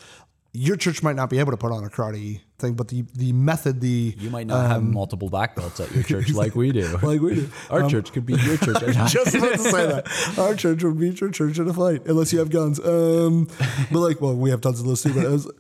your 0.54 0.76
church 0.76 1.02
might 1.02 1.14
not 1.16 1.28
be 1.30 1.38
able 1.38 1.50
to 1.52 1.56
put 1.58 1.70
on 1.72 1.84
a 1.84 1.88
karate 1.88 2.40
thing 2.58 2.74
but 2.74 2.88
the 2.88 3.04
the 3.14 3.32
method 3.32 3.80
the 3.80 4.14
You 4.18 4.30
might 4.30 4.46
not 4.46 4.66
have 4.66 4.82
multiple 4.82 5.28
black 5.28 5.54
belts 5.54 5.78
at 5.78 5.92
your 5.94 6.02
church 6.02 6.30
like 6.32 6.54
we 6.56 6.72
do. 6.72 6.86
Um, 6.96 7.00
like 7.02 7.20
we 7.20 7.34
do 7.36 7.50
Our 7.70 7.82
Um, 7.84 7.90
church 7.90 8.12
could 8.12 8.26
be 8.26 8.34
your 8.34 8.56
church. 8.56 8.80
just 9.12 9.34
about 9.34 9.52
to 9.52 9.58
say 9.58 9.86
that 9.86 10.38
our 10.38 10.54
church 10.54 10.82
would 10.82 10.98
beat 10.98 11.20
your 11.20 11.30
church 11.30 11.58
in 11.58 11.68
a 11.68 11.74
fight 11.74 12.02
unless 12.06 12.32
you 12.32 12.38
have 12.40 12.50
guns 12.50 12.80
um 12.80 13.46
but 13.92 14.00
like 14.00 14.20
well 14.20 14.34
we 14.34 14.50
have 14.50 14.60
tons 14.60 14.80
of 14.80 14.86
those 14.86 15.02
too 15.02 15.12
but 15.12 15.30
was 15.30 15.50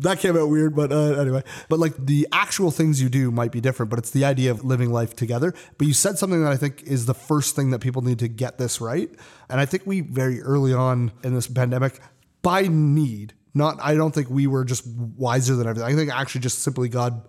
that 0.00 0.20
came 0.20 0.36
out 0.36 0.48
weird, 0.48 0.76
but 0.76 0.92
uh, 0.92 1.14
anyway. 1.20 1.42
But 1.68 1.80
like 1.80 1.94
the 1.96 2.28
actual 2.30 2.70
things 2.70 3.02
you 3.02 3.08
do 3.08 3.32
might 3.32 3.50
be 3.50 3.60
different, 3.60 3.90
but 3.90 3.98
it's 3.98 4.10
the 4.10 4.24
idea 4.24 4.52
of 4.52 4.64
living 4.64 4.92
life 4.92 5.16
together. 5.16 5.52
But 5.76 5.88
you 5.88 5.94
said 5.94 6.18
something 6.18 6.40
that 6.44 6.52
I 6.52 6.56
think 6.56 6.82
is 6.84 7.06
the 7.06 7.14
first 7.14 7.56
thing 7.56 7.70
that 7.70 7.80
people 7.80 8.02
need 8.02 8.20
to 8.20 8.28
get 8.28 8.58
this 8.58 8.80
right. 8.80 9.10
And 9.48 9.58
I 9.58 9.64
think 9.66 9.86
we 9.86 10.02
very 10.02 10.40
early 10.40 10.72
on 10.72 11.10
in 11.24 11.34
this 11.34 11.48
pandemic, 11.48 11.98
by 12.42 12.68
need, 12.68 13.34
not, 13.58 13.78
I 13.82 13.94
don't 13.94 14.14
think 14.14 14.30
we 14.30 14.46
were 14.46 14.64
just 14.64 14.86
wiser 14.86 15.54
than 15.54 15.66
everything. 15.66 15.92
I 15.92 15.94
think 15.94 16.10
actually 16.10 16.40
just 16.40 16.60
simply 16.60 16.88
God 16.88 17.28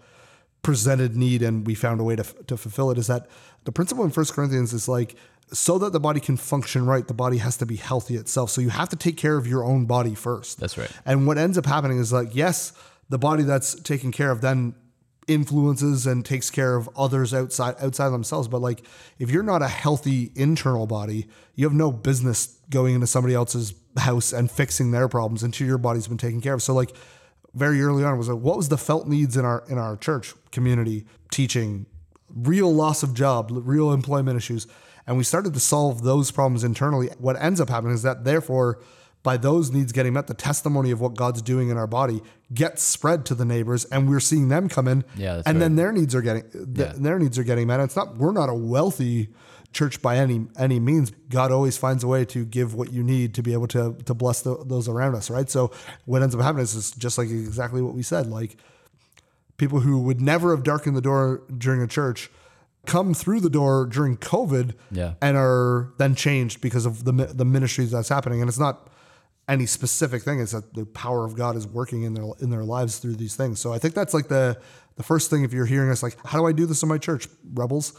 presented 0.62 1.16
need 1.16 1.42
and 1.42 1.68
we 1.68 1.76
found 1.76 2.00
a 2.00 2.04
way 2.04 2.16
to, 2.16 2.24
to 2.24 2.56
fulfill 2.56 2.92
it 2.92 2.98
is 2.98 3.08
that 3.08 3.28
the 3.66 3.72
principle 3.72 4.06
in 4.06 4.12
First 4.12 4.34
Corinthians 4.34 4.72
is 4.72 4.88
like, 4.88 5.16
so 5.52 5.80
that 5.80 5.92
the 5.92 6.00
body 6.00 6.20
can 6.20 6.38
function 6.38 6.86
right, 6.86 7.08
the 7.08 7.14
body 7.14 7.38
has 7.38 7.58
to 7.58 7.66
be 7.66 7.76
healthy 7.76 8.16
itself. 8.16 8.52
So 8.52 8.62
you 8.62 8.70
have 8.70 8.90
to 8.90 8.96
take 8.96 9.18
care 9.18 9.36
of 9.36 9.48
your 9.48 9.66
own 9.66 9.86
body 9.86 10.14
first. 10.14 10.60
That's 10.60 10.78
right. 10.78 10.92
And 11.06 11.26
what 11.26 11.38
ends 11.38 11.58
up 11.58 11.66
happening 11.66 11.98
is 11.98 12.14
like, 12.14 12.36
yes, 12.36 12.72
the 13.10 13.18
body 13.18 13.44
that's 13.44 13.74
taken 13.82 14.12
care 14.12 14.32
of 14.32 14.42
then 14.42 14.76
influences 15.28 16.08
and 16.08 16.26
takes 16.26 16.50
care 16.50 16.76
of 16.76 16.90
others 16.96 17.34
outside 17.34 17.76
outside 17.80 18.08
of 18.08 18.12
themselves. 18.12 18.48
But 18.48 18.62
like 18.62 18.84
if 19.20 19.30
you're 19.32 19.44
not 19.44 19.62
a 19.62 19.68
healthy 19.68 20.32
internal 20.36 20.88
body, 20.88 21.28
you 21.56 21.66
have 21.66 21.74
no 21.74 21.92
business 21.92 22.60
going 22.70 22.96
into 22.96 23.08
somebody 23.08 23.36
else's 23.36 23.74
house 23.98 24.32
and 24.34 24.50
fixing 24.52 24.92
their 24.92 25.08
problems 25.08 25.44
until 25.44 25.68
your 25.68 25.78
body's 25.78 26.08
been 26.08 26.18
taken 26.18 26.42
care 26.42 26.54
of. 26.54 26.62
So 26.64 26.74
like 26.74 26.96
very 27.54 27.82
early 27.82 28.04
on 28.04 28.18
was 28.18 28.30
like 28.30 28.40
what 28.40 28.58
was 28.58 28.70
the 28.70 28.78
felt 28.78 29.08
needs 29.08 29.36
in 29.36 29.46
our 29.46 29.64
in 29.70 29.78
our 29.78 29.98
church 29.98 30.34
community, 30.52 31.06
teaching, 31.32 31.86
real 32.30 32.74
loss 32.74 33.02
of 33.04 33.14
job, 33.14 33.50
real 33.52 33.92
employment 33.92 34.38
issues. 34.38 34.68
And 35.08 35.18
we 35.18 35.24
started 35.24 35.54
to 35.56 35.60
solve 35.60 36.04
those 36.04 36.30
problems 36.30 36.64
internally. 36.64 37.08
What 37.18 37.42
ends 37.42 37.60
up 37.60 37.70
happening 37.70 37.94
is 37.96 38.04
that 38.04 38.24
therefore 38.26 38.80
by 39.22 39.36
those 39.36 39.70
needs 39.72 39.92
getting 39.92 40.14
met, 40.14 40.28
the 40.28 40.34
testimony 40.34 40.92
of 40.92 41.02
what 41.02 41.14
God's 41.16 41.42
doing 41.42 41.70
in 41.70 41.76
our 41.78 41.88
body 41.88 42.22
gets 42.54 42.84
spread 42.84 43.26
to 43.26 43.36
the 43.36 43.44
neighbors, 43.44 43.84
and 43.86 44.08
we're 44.08 44.22
seeing 44.22 44.48
them 44.48 44.70
come 44.70 44.88
in, 44.88 45.04
Yeah, 45.18 45.42
and 45.46 45.62
then 45.62 45.76
their 45.76 45.92
needs 45.92 46.16
are 46.16 46.22
getting 46.22 46.44
th- 46.44 46.66
Yeah. 46.74 46.94
their 46.96 47.20
needs 47.20 47.38
are 47.38 47.44
getting 47.44 47.68
met. 47.68 47.82
It's 47.82 47.98
not 47.98 48.16
we're 48.18 48.32
not 48.32 48.48
a 48.48 48.54
wealthy 48.54 49.30
church 49.72 50.02
by 50.02 50.18
any 50.18 50.48
any 50.58 50.80
means. 50.80 51.12
God 51.30 51.52
always 51.52 51.78
finds 51.78 52.04
a 52.04 52.08
way 52.08 52.26
to 52.26 52.46
give 52.46 52.74
what 52.74 52.92
you 52.92 53.04
need 53.04 53.34
to 53.36 53.44
be 53.44 53.54
able 53.54 53.68
to 53.68 53.96
to 54.06 54.14
bless 54.14 54.42
the, 54.42 54.64
those 54.66 54.88
around 54.88 55.16
us, 55.16 55.30
right? 55.30 55.50
So 55.50 55.72
what 56.06 56.22
ends 56.24 56.34
up 56.36 56.42
happening 56.42 56.64
is 56.64 56.92
just 56.92 57.18
like 57.18 57.30
exactly 57.30 57.82
what 57.82 57.94
we 57.94 58.02
said, 58.04 58.28
like 58.28 58.58
people 59.58 59.82
who 59.82 60.00
would 60.00 60.22
never 60.22 60.56
have 60.56 60.64
darkened 60.64 60.96
the 60.96 61.02
door 61.02 61.44
during 61.58 61.82
a 61.82 61.88
church 61.88 62.30
come 62.86 63.14
through 63.14 63.42
the 63.42 63.50
door 63.50 63.86
during 63.86 64.18
COVID 64.18 64.74
Yeah. 64.90 65.14
and 65.22 65.36
are 65.38 65.94
then 65.98 66.16
changed 66.16 66.62
because 66.62 66.86
of 66.86 67.04
the 67.04 67.12
the 67.12 67.46
ministries 67.46 67.92
that's 67.92 68.10
happening. 68.10 68.42
And 68.42 68.50
it's 68.50 68.60
not 68.60 68.90
any 69.48 69.66
specific 69.66 70.24
thing; 70.24 70.40
it's 70.40 70.52
that 70.54 70.74
the 70.74 70.86
power 70.86 71.26
of 71.26 71.36
God 71.36 71.56
is 71.56 71.68
working 71.68 72.04
in 72.04 72.14
their 72.14 72.26
in 72.40 72.50
their 72.50 72.64
lives 72.64 72.98
through 73.00 73.16
these 73.18 73.36
things. 73.36 73.60
So 73.60 73.74
I 73.74 73.78
think 73.80 73.94
that's 73.94 74.14
like 74.14 74.30
the 74.30 74.58
the 74.96 75.04
first 75.04 75.30
thing. 75.30 75.44
If 75.44 75.54
you're 75.54 75.66
hearing 75.66 75.90
us, 75.92 76.02
like, 76.02 76.18
how 76.26 76.40
do 76.40 76.46
I 76.48 76.52
do 76.54 76.66
this 76.66 76.82
in 76.82 76.90
my 76.90 76.98
church, 76.98 77.28
rebels? 77.54 77.94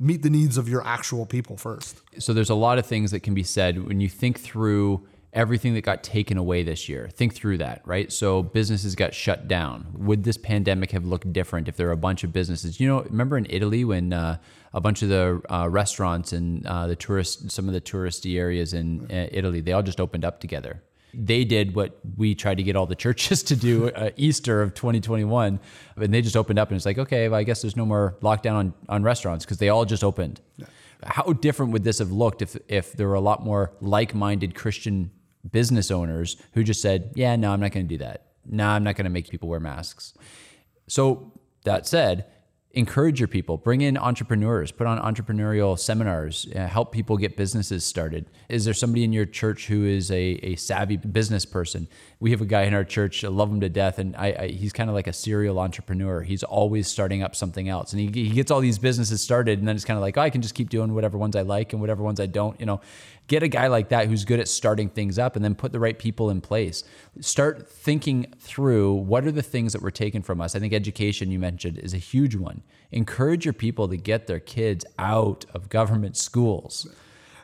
Meet 0.00 0.22
the 0.22 0.30
needs 0.30 0.56
of 0.56 0.68
your 0.68 0.86
actual 0.86 1.26
people 1.26 1.56
first. 1.56 2.02
so 2.18 2.32
there's 2.32 2.50
a 2.50 2.54
lot 2.54 2.78
of 2.78 2.86
things 2.86 3.10
that 3.10 3.20
can 3.20 3.34
be 3.34 3.42
said 3.42 3.86
when 3.86 4.00
you 4.00 4.08
think 4.08 4.38
through 4.38 5.06
everything 5.32 5.74
that 5.74 5.82
got 5.82 6.02
taken 6.02 6.38
away 6.38 6.62
this 6.62 6.88
year. 6.88 7.08
Think 7.12 7.34
through 7.34 7.58
that, 7.58 7.82
right? 7.84 8.10
So 8.12 8.42
businesses 8.42 8.94
got 8.94 9.14
shut 9.14 9.46
down. 9.46 9.86
Would 9.94 10.24
this 10.24 10.36
pandemic 10.36 10.92
have 10.92 11.04
looked 11.04 11.32
different 11.32 11.68
if 11.68 11.76
there 11.76 11.86
were 11.88 11.92
a 11.92 11.96
bunch 11.96 12.24
of 12.24 12.32
businesses? 12.32 12.80
You 12.80 12.88
know, 12.88 13.02
remember 13.02 13.36
in 13.36 13.46
Italy 13.50 13.84
when 13.84 14.12
uh, 14.12 14.38
a 14.72 14.80
bunch 14.80 15.02
of 15.02 15.08
the 15.08 15.42
uh, 15.50 15.68
restaurants 15.68 16.32
and 16.32 16.66
uh, 16.66 16.86
the 16.86 16.96
tourist, 16.96 17.50
some 17.50 17.68
of 17.68 17.74
the 17.74 17.80
touristy 17.80 18.38
areas 18.38 18.72
in 18.72 19.06
uh, 19.10 19.28
Italy, 19.30 19.60
they 19.60 19.72
all 19.72 19.82
just 19.82 20.00
opened 20.00 20.24
up 20.24 20.40
together. 20.40 20.82
They 21.20 21.44
did 21.44 21.74
what 21.74 21.98
we 22.16 22.36
tried 22.36 22.58
to 22.58 22.62
get 22.62 22.76
all 22.76 22.86
the 22.86 22.94
churches 22.94 23.42
to 23.50 23.56
do 23.56 23.90
uh, 23.90 24.10
Easter 24.16 24.62
of 24.62 24.74
2021, 24.74 25.58
and 25.96 26.14
they 26.14 26.22
just 26.22 26.36
opened 26.36 26.58
up 26.58 26.68
and 26.68 26.76
it's 26.76 26.86
like, 26.86 26.98
okay, 26.98 27.28
well, 27.28 27.40
I 27.40 27.42
guess 27.42 27.60
there's 27.60 27.76
no 27.76 27.84
more 27.84 28.16
lockdown 28.22 28.54
on, 28.54 28.74
on 28.88 29.02
restaurants 29.02 29.44
because 29.44 29.58
they 29.58 29.68
all 29.68 29.84
just 29.84 30.04
opened. 30.04 30.40
How 31.02 31.32
different 31.32 31.72
would 31.72 31.84
this 31.84 31.98
have 31.98 32.10
looked 32.10 32.42
if 32.42 32.56
if 32.68 32.92
there 32.92 33.08
were 33.08 33.14
a 33.14 33.20
lot 33.20 33.44
more 33.44 33.72
like-minded 33.80 34.54
Christian 34.54 35.10
business 35.48 35.90
owners 35.90 36.36
who 36.52 36.64
just 36.64 36.82
said, 36.82 37.12
"Yeah, 37.14 37.36
no, 37.36 37.52
I'm 37.52 37.60
not 37.60 37.72
going 37.72 37.86
to 37.86 37.88
do 37.88 37.98
that. 37.98 38.26
No, 38.44 38.66
I'm 38.66 38.82
not 38.82 38.96
going 38.96 39.04
to 39.04 39.10
make 39.10 39.28
people 39.28 39.48
wear 39.48 39.60
masks." 39.60 40.14
So 40.88 41.32
that 41.64 41.86
said, 41.86 42.26
encourage 42.78 43.18
your 43.18 43.28
people, 43.28 43.56
bring 43.56 43.80
in 43.80 43.98
entrepreneurs, 43.98 44.70
put 44.70 44.86
on 44.86 44.98
entrepreneurial 44.98 45.78
seminars, 45.78 46.46
uh, 46.54 46.66
help 46.66 46.92
people 46.92 47.16
get 47.16 47.36
businesses 47.36 47.84
started. 47.84 48.24
Is 48.48 48.64
there 48.64 48.74
somebody 48.74 49.02
in 49.02 49.12
your 49.12 49.26
church 49.26 49.66
who 49.66 49.84
is 49.84 50.10
a, 50.10 50.38
a 50.42 50.56
savvy 50.56 50.96
business 50.96 51.44
person? 51.44 51.88
we 52.20 52.32
have 52.32 52.40
a 52.40 52.46
guy 52.46 52.62
in 52.62 52.74
our 52.74 52.82
church, 52.82 53.22
I 53.22 53.28
love 53.28 53.48
him 53.50 53.60
to 53.60 53.68
death, 53.68 54.00
and 54.00 54.16
I, 54.16 54.26
I 54.38 54.48
he's 54.48 54.72
kind 54.72 54.90
of 54.90 54.94
like 54.94 55.06
a 55.06 55.12
serial 55.12 55.60
entrepreneur. 55.60 56.22
He's 56.22 56.42
always 56.42 56.88
starting 56.88 57.22
up 57.22 57.36
something 57.36 57.68
else, 57.68 57.92
and 57.92 58.00
he, 58.00 58.06
he 58.24 58.30
gets 58.30 58.50
all 58.50 58.60
these 58.60 58.78
businesses 58.78 59.22
started, 59.22 59.60
and 59.60 59.68
then 59.68 59.76
it's 59.76 59.84
kind 59.84 59.96
of 59.96 60.02
like, 60.02 60.18
oh, 60.18 60.22
I 60.22 60.30
can 60.30 60.42
just 60.42 60.56
keep 60.56 60.68
doing 60.68 60.94
whatever 60.94 61.16
ones 61.16 61.36
I 61.36 61.42
like 61.42 61.72
and 61.72 61.80
whatever 61.80 62.02
ones 62.02 62.18
I 62.18 62.26
don't. 62.26 62.58
You 62.58 62.66
know, 62.66 62.80
get 63.28 63.42
a 63.42 63.48
guy 63.48 63.68
like 63.68 63.90
that 63.90 64.08
who's 64.08 64.24
good 64.24 64.40
at 64.40 64.48
starting 64.48 64.88
things 64.88 65.18
up, 65.18 65.36
and 65.36 65.44
then 65.44 65.54
put 65.54 65.70
the 65.70 65.78
right 65.78 65.98
people 65.98 66.30
in 66.30 66.40
place. 66.40 66.82
Start 67.20 67.70
thinking 67.70 68.26
through 68.40 68.94
what 68.94 69.26
are 69.26 69.32
the 69.32 69.42
things 69.42 69.72
that 69.74 69.82
were 69.82 69.90
taken 69.90 70.22
from 70.22 70.40
us. 70.40 70.56
I 70.56 70.58
think 70.58 70.72
education 70.72 71.30
you 71.30 71.38
mentioned 71.38 71.78
is 71.78 71.94
a 71.94 71.98
huge 71.98 72.34
one. 72.34 72.62
Encourage 72.90 73.44
your 73.44 73.52
people 73.52 73.86
to 73.88 73.96
get 73.96 74.26
their 74.26 74.40
kids 74.40 74.84
out 74.98 75.44
of 75.54 75.68
government 75.68 76.16
schools. 76.16 76.88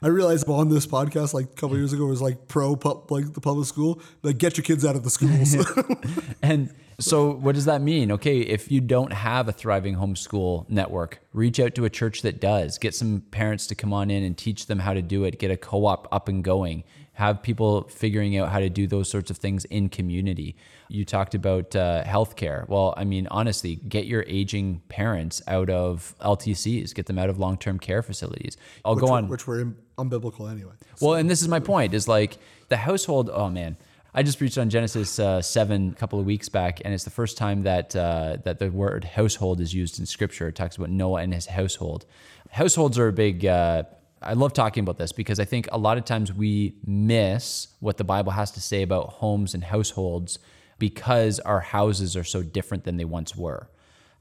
I 0.04 0.08
realized 0.08 0.46
on 0.50 0.68
this 0.68 0.86
podcast 0.86 1.32
like 1.32 1.46
a 1.46 1.54
couple 1.54 1.78
years 1.78 1.94
ago 1.94 2.04
it 2.04 2.10
was 2.10 2.20
like 2.20 2.46
pro 2.46 2.76
pub, 2.76 3.10
like 3.10 3.32
the 3.32 3.40
public 3.40 3.66
school, 3.66 4.02
like 4.22 4.36
get 4.36 4.58
your 4.58 4.64
kids 4.64 4.84
out 4.84 4.96
of 4.96 5.02
the 5.02 5.08
schools. 5.08 5.56
And 6.42 6.74
so, 7.00 7.32
what 7.32 7.54
does 7.54 7.64
that 7.64 7.80
mean? 7.80 8.12
Okay, 8.12 8.40
if 8.40 8.70
you 8.70 8.82
don't 8.82 9.14
have 9.14 9.48
a 9.48 9.52
thriving 9.52 9.96
homeschool 9.96 10.68
network, 10.68 11.20
reach 11.32 11.58
out 11.58 11.74
to 11.76 11.86
a 11.86 11.90
church 11.90 12.20
that 12.20 12.38
does. 12.38 12.76
Get 12.76 12.94
some 12.94 13.22
parents 13.30 13.66
to 13.68 13.74
come 13.74 13.94
on 13.94 14.10
in 14.10 14.22
and 14.22 14.36
teach 14.36 14.66
them 14.66 14.78
how 14.78 14.92
to 14.92 15.00
do 15.00 15.24
it. 15.24 15.38
Get 15.38 15.50
a 15.50 15.56
co 15.56 15.86
op 15.86 16.06
up 16.12 16.28
and 16.28 16.44
going. 16.44 16.84
Have 17.14 17.42
people 17.42 17.84
figuring 17.84 18.36
out 18.36 18.50
how 18.50 18.58
to 18.58 18.68
do 18.68 18.86
those 18.86 19.08
sorts 19.08 19.30
of 19.30 19.38
things 19.38 19.64
in 19.66 19.88
community. 19.88 20.54
You 20.88 21.04
talked 21.04 21.34
about 21.34 21.74
uh, 21.74 22.04
healthcare. 22.04 22.68
Well, 22.68 22.92
I 22.96 23.04
mean, 23.04 23.26
honestly, 23.30 23.76
get 23.76 24.06
your 24.06 24.24
aging 24.26 24.82
parents 24.88 25.40
out 25.46 25.70
of 25.70 26.14
LTCs, 26.20 26.94
get 26.94 27.06
them 27.06 27.18
out 27.18 27.30
of 27.30 27.38
long 27.38 27.56
term 27.56 27.78
care 27.78 28.02
facilities. 28.02 28.56
I'll 28.84 28.96
which, 28.96 29.04
go 29.04 29.12
on. 29.12 29.28
which 29.28 29.46
were 29.46 29.60
in, 29.60 29.76
unbiblical 29.98 30.50
anyway. 30.50 30.72
Well, 31.00 31.14
and 31.14 31.28
this 31.28 31.42
is 31.42 31.48
my 31.48 31.60
point: 31.60 31.94
is 31.94 32.08
like 32.08 32.38
the 32.68 32.76
household. 32.76 33.30
Oh 33.32 33.48
man, 33.48 33.76
I 34.14 34.22
just 34.22 34.38
preached 34.38 34.58
on 34.58 34.70
Genesis 34.70 35.18
uh, 35.18 35.42
seven 35.42 35.90
a 35.90 35.94
couple 35.94 36.20
of 36.20 36.26
weeks 36.26 36.48
back, 36.48 36.80
and 36.84 36.94
it's 36.94 37.04
the 37.04 37.10
first 37.10 37.36
time 37.36 37.64
that 37.64 37.94
uh, 37.96 38.36
that 38.44 38.58
the 38.58 38.70
word 38.70 39.04
household 39.04 39.60
is 39.60 39.74
used 39.74 39.98
in 39.98 40.06
Scripture. 40.06 40.48
It 40.48 40.54
talks 40.54 40.76
about 40.76 40.90
Noah 40.90 41.22
and 41.22 41.34
his 41.34 41.46
household. 41.46 42.06
Households 42.50 42.98
are 42.98 43.08
a 43.08 43.12
big. 43.12 43.44
Uh, 43.44 43.84
I 44.22 44.32
love 44.32 44.52
talking 44.52 44.82
about 44.82 44.96
this 44.96 45.12
because 45.12 45.38
I 45.38 45.44
think 45.44 45.68
a 45.70 45.78
lot 45.78 45.98
of 45.98 46.04
times 46.04 46.32
we 46.32 46.76
miss 46.86 47.68
what 47.80 47.98
the 47.98 48.04
Bible 48.04 48.32
has 48.32 48.50
to 48.52 48.60
say 48.60 48.82
about 48.82 49.08
homes 49.08 49.52
and 49.52 49.62
households 49.62 50.38
because 50.78 51.40
our 51.40 51.60
houses 51.60 52.16
are 52.16 52.24
so 52.24 52.42
different 52.42 52.84
than 52.84 52.96
they 52.96 53.04
once 53.04 53.36
were 53.36 53.68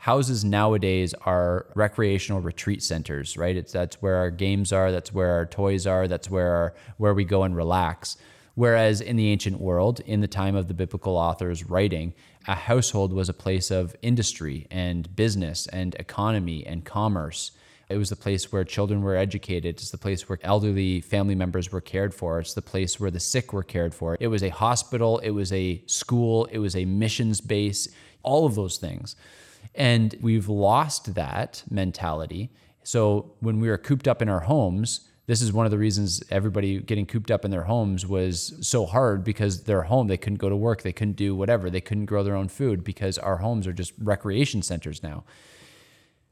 houses 0.04 0.44
nowadays 0.44 1.14
are 1.26 1.66
recreational 1.76 2.42
retreat 2.42 2.84
centers, 2.84 3.38
right? 3.38 3.56
It's 3.56 3.72
that's 3.72 4.02
where 4.02 4.18
our 4.18 4.30
games 4.30 4.74
are, 4.74 4.92
that's 4.92 5.14
where 5.14 5.32
our 5.32 5.46
toys 5.46 5.88
are, 5.88 6.10
that's 6.10 6.30
where 6.30 6.54
our, 6.54 6.74
where 6.98 7.14
we 7.14 7.24
go 7.24 7.44
and 7.44 7.56
relax. 7.56 8.18
Whereas 8.56 9.00
in 9.00 9.16
the 9.16 9.30
ancient 9.30 9.62
world, 9.62 10.02
in 10.02 10.20
the 10.20 10.28
time 10.28 10.58
of 10.58 10.68
the 10.68 10.74
biblical 10.74 11.16
authors 11.16 11.64
writing, 11.64 12.14
a 12.50 12.54
household 12.54 13.14
was 13.14 13.30
a 13.30 13.34
place 13.34 13.72
of 13.72 13.96
industry 14.02 14.68
and 14.70 15.16
business 15.16 15.68
and 15.68 15.96
economy 15.96 16.68
and 16.68 16.84
commerce. 16.84 17.52
It 17.88 17.96
was 17.96 18.10
the 18.10 18.18
place 18.18 18.52
where 18.52 18.66
children 18.66 19.04
were 19.04 19.16
educated. 19.16 19.76
It's 19.76 19.92
the 19.92 19.98
place 19.98 20.28
where 20.28 20.38
elderly 20.42 21.00
family 21.00 21.36
members 21.36 21.72
were 21.72 21.80
cared 21.80 22.14
for. 22.14 22.42
It's 22.42 22.56
the 22.56 22.62
place 22.62 23.00
where 23.00 23.12
the 23.12 23.22
sick 23.22 23.54
were 23.54 23.64
cared 23.64 23.96
for. 23.96 24.18
It 24.20 24.28
was 24.28 24.44
a 24.44 24.50
hospital. 24.50 25.20
It 25.20 25.30
was 25.30 25.54
a 25.54 25.82
school. 25.86 26.44
It 26.52 26.60
was 26.60 26.76
a 26.76 26.84
missions 26.84 27.40
base. 27.40 27.88
All 28.22 28.46
of 28.46 28.56
those 28.56 28.76
things. 28.76 29.16
And 29.76 30.16
we've 30.22 30.48
lost 30.50 31.16
that 31.16 31.64
mentality. 31.70 32.52
So 32.84 33.34
when 33.40 33.60
we 33.60 33.70
were 33.70 33.78
cooped 33.78 34.08
up 34.08 34.22
in 34.22 34.30
our 34.30 34.42
homes, 34.42 35.08
this 35.26 35.42
is 35.42 35.54
one 35.54 35.66
of 35.66 35.72
the 35.72 35.78
reasons 35.78 36.22
everybody 36.30 36.80
getting 36.80 37.06
cooped 37.06 37.32
up 37.32 37.46
in 37.46 37.52
their 37.52 37.64
homes 37.64 38.06
was 38.06 38.54
so 38.62 38.86
hard 38.86 39.24
because 39.24 39.64
their 39.64 39.84
home, 39.84 40.08
they 40.08 40.18
couldn't 40.18 40.40
go 40.40 40.50
to 40.50 40.56
work, 40.56 40.82
they 40.82 40.92
couldn't 40.92 41.16
do 41.16 41.34
whatever, 41.34 41.70
they 41.70 41.82
couldn't 41.82 42.06
grow 42.06 42.24
their 42.24 42.36
own 42.36 42.50
food 42.50 42.84
because 42.84 43.18
our 43.18 43.38
homes 43.38 43.66
are 43.66 43.74
just 43.74 43.94
recreation 43.98 44.62
centers 44.62 45.02
now. 45.02 45.24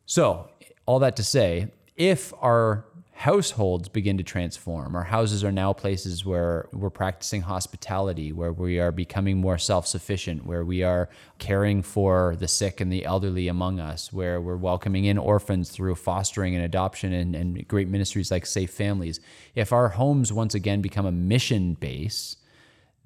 So, 0.06 0.49
all 0.86 0.99
that 0.99 1.15
to 1.15 1.23
say, 1.23 1.71
if 1.95 2.34
our 2.41 2.86
households 3.21 3.88
begin 3.88 4.17
to 4.17 4.23
transform, 4.23 4.95
our 4.95 5.03
houses 5.03 5.43
are 5.43 5.51
now 5.51 5.71
places 5.71 6.25
where 6.25 6.67
we're 6.73 6.89
practicing 6.89 7.41
hospitality, 7.41 8.34
where 8.34 8.51
we 8.51 8.79
are 8.79 8.91
becoming 8.91 9.38
more 9.38 9.60
self 9.60 9.86
sufficient, 9.86 10.43
where 10.43 10.65
we 10.65 10.81
are 10.81 11.07
caring 11.38 11.84
for 11.84 12.36
the 12.39 12.47
sick 12.47 12.81
and 12.81 12.91
the 12.91 13.05
elderly 13.05 13.47
among 13.47 13.79
us, 13.79 14.12
where 14.12 14.41
we're 14.41 14.57
welcoming 14.57 15.05
in 15.05 15.19
orphans 15.19 15.69
through 15.69 15.93
fostering 15.93 16.55
and 16.55 16.65
adoption 16.65 17.13
and, 17.13 17.36
and 17.36 17.67
great 17.67 17.88
ministries 17.88 18.31
like 18.31 18.43
Safe 18.43 18.71
Families. 18.71 19.19
If 19.53 19.71
our 19.71 19.89
homes 19.89 20.34
once 20.34 20.55
again 20.55 20.81
become 20.81 21.05
a 21.05 21.12
mission 21.12 21.75
base, 21.75 22.38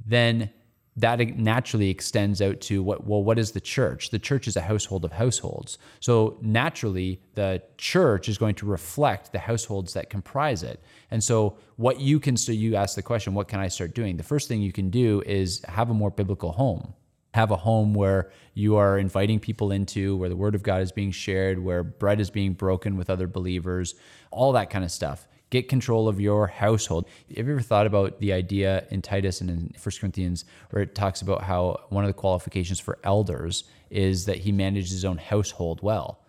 then 0.06 0.50
that 0.98 1.20
naturally 1.38 1.90
extends 1.90 2.42
out 2.42 2.62
to 2.62 2.82
what 2.82 3.06
well 3.06 3.24
what 3.24 3.38
is 3.38 3.52
the 3.52 3.60
church? 3.60 4.12
The 4.12 4.20
church 4.20 4.48
is 4.48 4.56
a 4.56 4.62
household 4.62 5.04
of 5.04 5.12
households. 5.12 5.78
So 6.00 6.38
naturally 6.42 7.22
the 7.34 7.62
church 7.78 8.30
is 8.30 8.38
going 8.38 8.56
to 8.56 8.66
reflect 8.66 9.32
the 9.32 9.40
households 9.40 9.94
that 9.94 10.10
comprise 10.10 10.64
it. 10.64 10.82
And 11.12 11.24
so 11.24 11.58
what 11.76 12.00
you 12.00 12.20
can 12.20 12.38
so 12.38 12.52
you 12.52 12.76
ask 12.76 12.96
the 12.96 13.02
question 13.02 13.34
what 13.34 13.50
can 13.50 13.60
i 13.60 13.68
start 13.68 13.94
doing? 13.94 14.16
The 14.16 14.24
first 14.24 14.48
thing 14.48 14.62
you 14.62 14.72
can 14.72 14.90
do 14.90 15.22
is 15.26 15.62
have 15.68 15.90
a 15.90 15.94
more 15.94 16.12
biblical 16.12 16.54
home. 16.54 16.94
Have 17.34 17.52
a 17.52 17.58
home 17.58 17.94
where 17.94 18.32
you 18.54 18.78
are 18.78 18.98
inviting 18.98 19.42
people 19.42 19.74
into 19.74 20.16
where 20.16 20.30
the 20.30 20.38
word 20.38 20.56
of 20.56 20.64
god 20.64 20.82
is 20.82 20.94
being 20.94 21.12
shared 21.12 21.62
where 21.62 21.84
bread 21.84 22.22
is 22.22 22.30
being 22.30 22.54
broken 22.54 22.96
with 22.96 23.10
other 23.10 23.28
believers 23.28 23.96
all 24.32 24.54
that 24.54 24.70
kind 24.70 24.86
of 24.86 24.92
stuff 24.92 25.28
get 25.56 25.70
control 25.70 26.08
of 26.08 26.20
your 26.20 26.48
household. 26.48 27.06
Have 27.36 27.48
you 27.48 27.54
ever 27.54 27.62
thought 27.62 27.88
about 27.88 28.20
the 28.20 28.34
idea 28.34 28.86
in 28.90 29.02
Titus 29.02 29.42
and 29.42 29.50
in 29.50 29.74
1 29.82 29.92
Corinthians 30.00 30.46
where 30.70 30.84
it 30.84 30.96
talks 30.96 31.22
about 31.22 31.44
how 31.44 31.80
one 31.90 32.04
of 32.04 32.10
the 32.10 32.14
qualifications 32.14 32.80
for 32.80 33.00
elders 33.04 33.64
is 33.90 34.26
that 34.26 34.38
he 34.38 34.52
manages 34.52 34.92
his 34.92 35.06
own 35.06 35.18
household 35.18 35.82
well? 35.82 36.20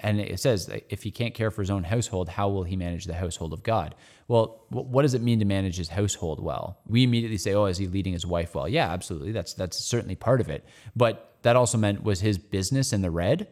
And 0.00 0.20
it 0.20 0.38
says 0.38 0.70
if 0.90 1.02
he 1.02 1.10
can't 1.10 1.34
care 1.34 1.50
for 1.50 1.62
his 1.62 1.70
own 1.70 1.82
household, 1.82 2.28
how 2.28 2.48
will 2.48 2.62
he 2.62 2.76
manage 2.76 3.06
the 3.06 3.14
household 3.14 3.52
of 3.52 3.62
God? 3.62 3.94
Well, 4.28 4.62
what 4.68 5.02
does 5.02 5.14
it 5.14 5.22
mean 5.22 5.38
to 5.40 5.44
manage 5.44 5.76
his 5.76 5.88
household 5.88 6.38
well? 6.40 6.78
We 6.86 7.02
immediately 7.02 7.38
say, 7.38 7.54
"Oh, 7.54 7.64
is 7.64 7.78
he 7.78 7.88
leading 7.88 8.12
his 8.12 8.26
wife 8.26 8.54
well?" 8.54 8.68
Yeah, 8.68 8.92
absolutely. 8.92 9.32
That's 9.32 9.54
that's 9.54 9.78
certainly 9.84 10.14
part 10.14 10.40
of 10.40 10.48
it. 10.50 10.64
But 10.94 11.34
that 11.42 11.56
also 11.56 11.78
meant 11.78 12.04
was 12.04 12.20
his 12.20 12.38
business 12.38 12.92
in 12.92 13.02
the 13.02 13.10
red? 13.10 13.48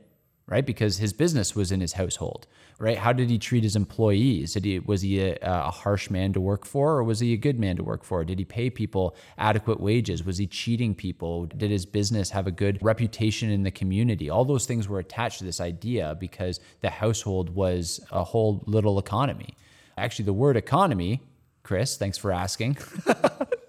Right? 0.49 0.65
Because 0.65 0.99
his 0.99 1.13
business 1.13 1.57
was 1.57 1.73
in 1.73 1.81
his 1.81 1.95
household, 1.95 2.47
right? 2.79 2.99
How 2.99 3.13
did 3.13 3.29
he 3.29 3.39
treat 3.39 3.65
his 3.65 3.75
employees? 3.75 4.53
Did 4.53 4.65
he 4.65 4.79
was 4.79 5.03
he 5.03 5.21
a, 5.21 5.37
a, 5.43 5.71
harsh 5.71 6.09
man 6.09 6.33
to 6.35 6.41
work 6.41 6.65
for, 6.65 6.99
or 6.99 7.05
was 7.05 7.19
he 7.19 7.33
a 7.33 7.37
good 7.37 7.59
man 7.59 7.77
to 7.77 7.83
work 7.83 8.05
for? 8.05 8.25
Did 8.25 8.39
he 8.39 8.45
pay 8.45 8.71
people 8.71 9.17
adequate 9.39 9.81
wages? 9.81 10.25
Was 10.25 10.39
he 10.39 10.47
cheating 10.47 10.95
people? 10.95 11.47
Did 11.47 11.71
his 11.71 11.85
business 11.85 12.31
have 12.31 12.47
a 12.47 12.53
good 12.53 12.79
reputation 12.81 13.51
in 13.51 13.65
the 13.65 13.73
community? 13.73 14.31
All 14.31 14.45
those 14.45 14.67
things 14.67 14.89
were 14.89 15.01
attached 15.01 15.39
to 15.39 15.45
this 15.45 15.61
idea 15.61 16.17
because 16.21 16.61
the 16.81 16.91
household 16.91 17.51
was 17.51 18.01
a 18.13 18.23
whole 18.23 18.63
little 18.67 19.01
economy. 19.01 19.57
Actually, 19.99 20.27
the 20.27 20.33
word 20.33 20.57
economy, 20.57 21.23
Chris, 21.65 21.97
thanks 21.97 22.19
for 22.19 22.31
asking, 22.31 22.77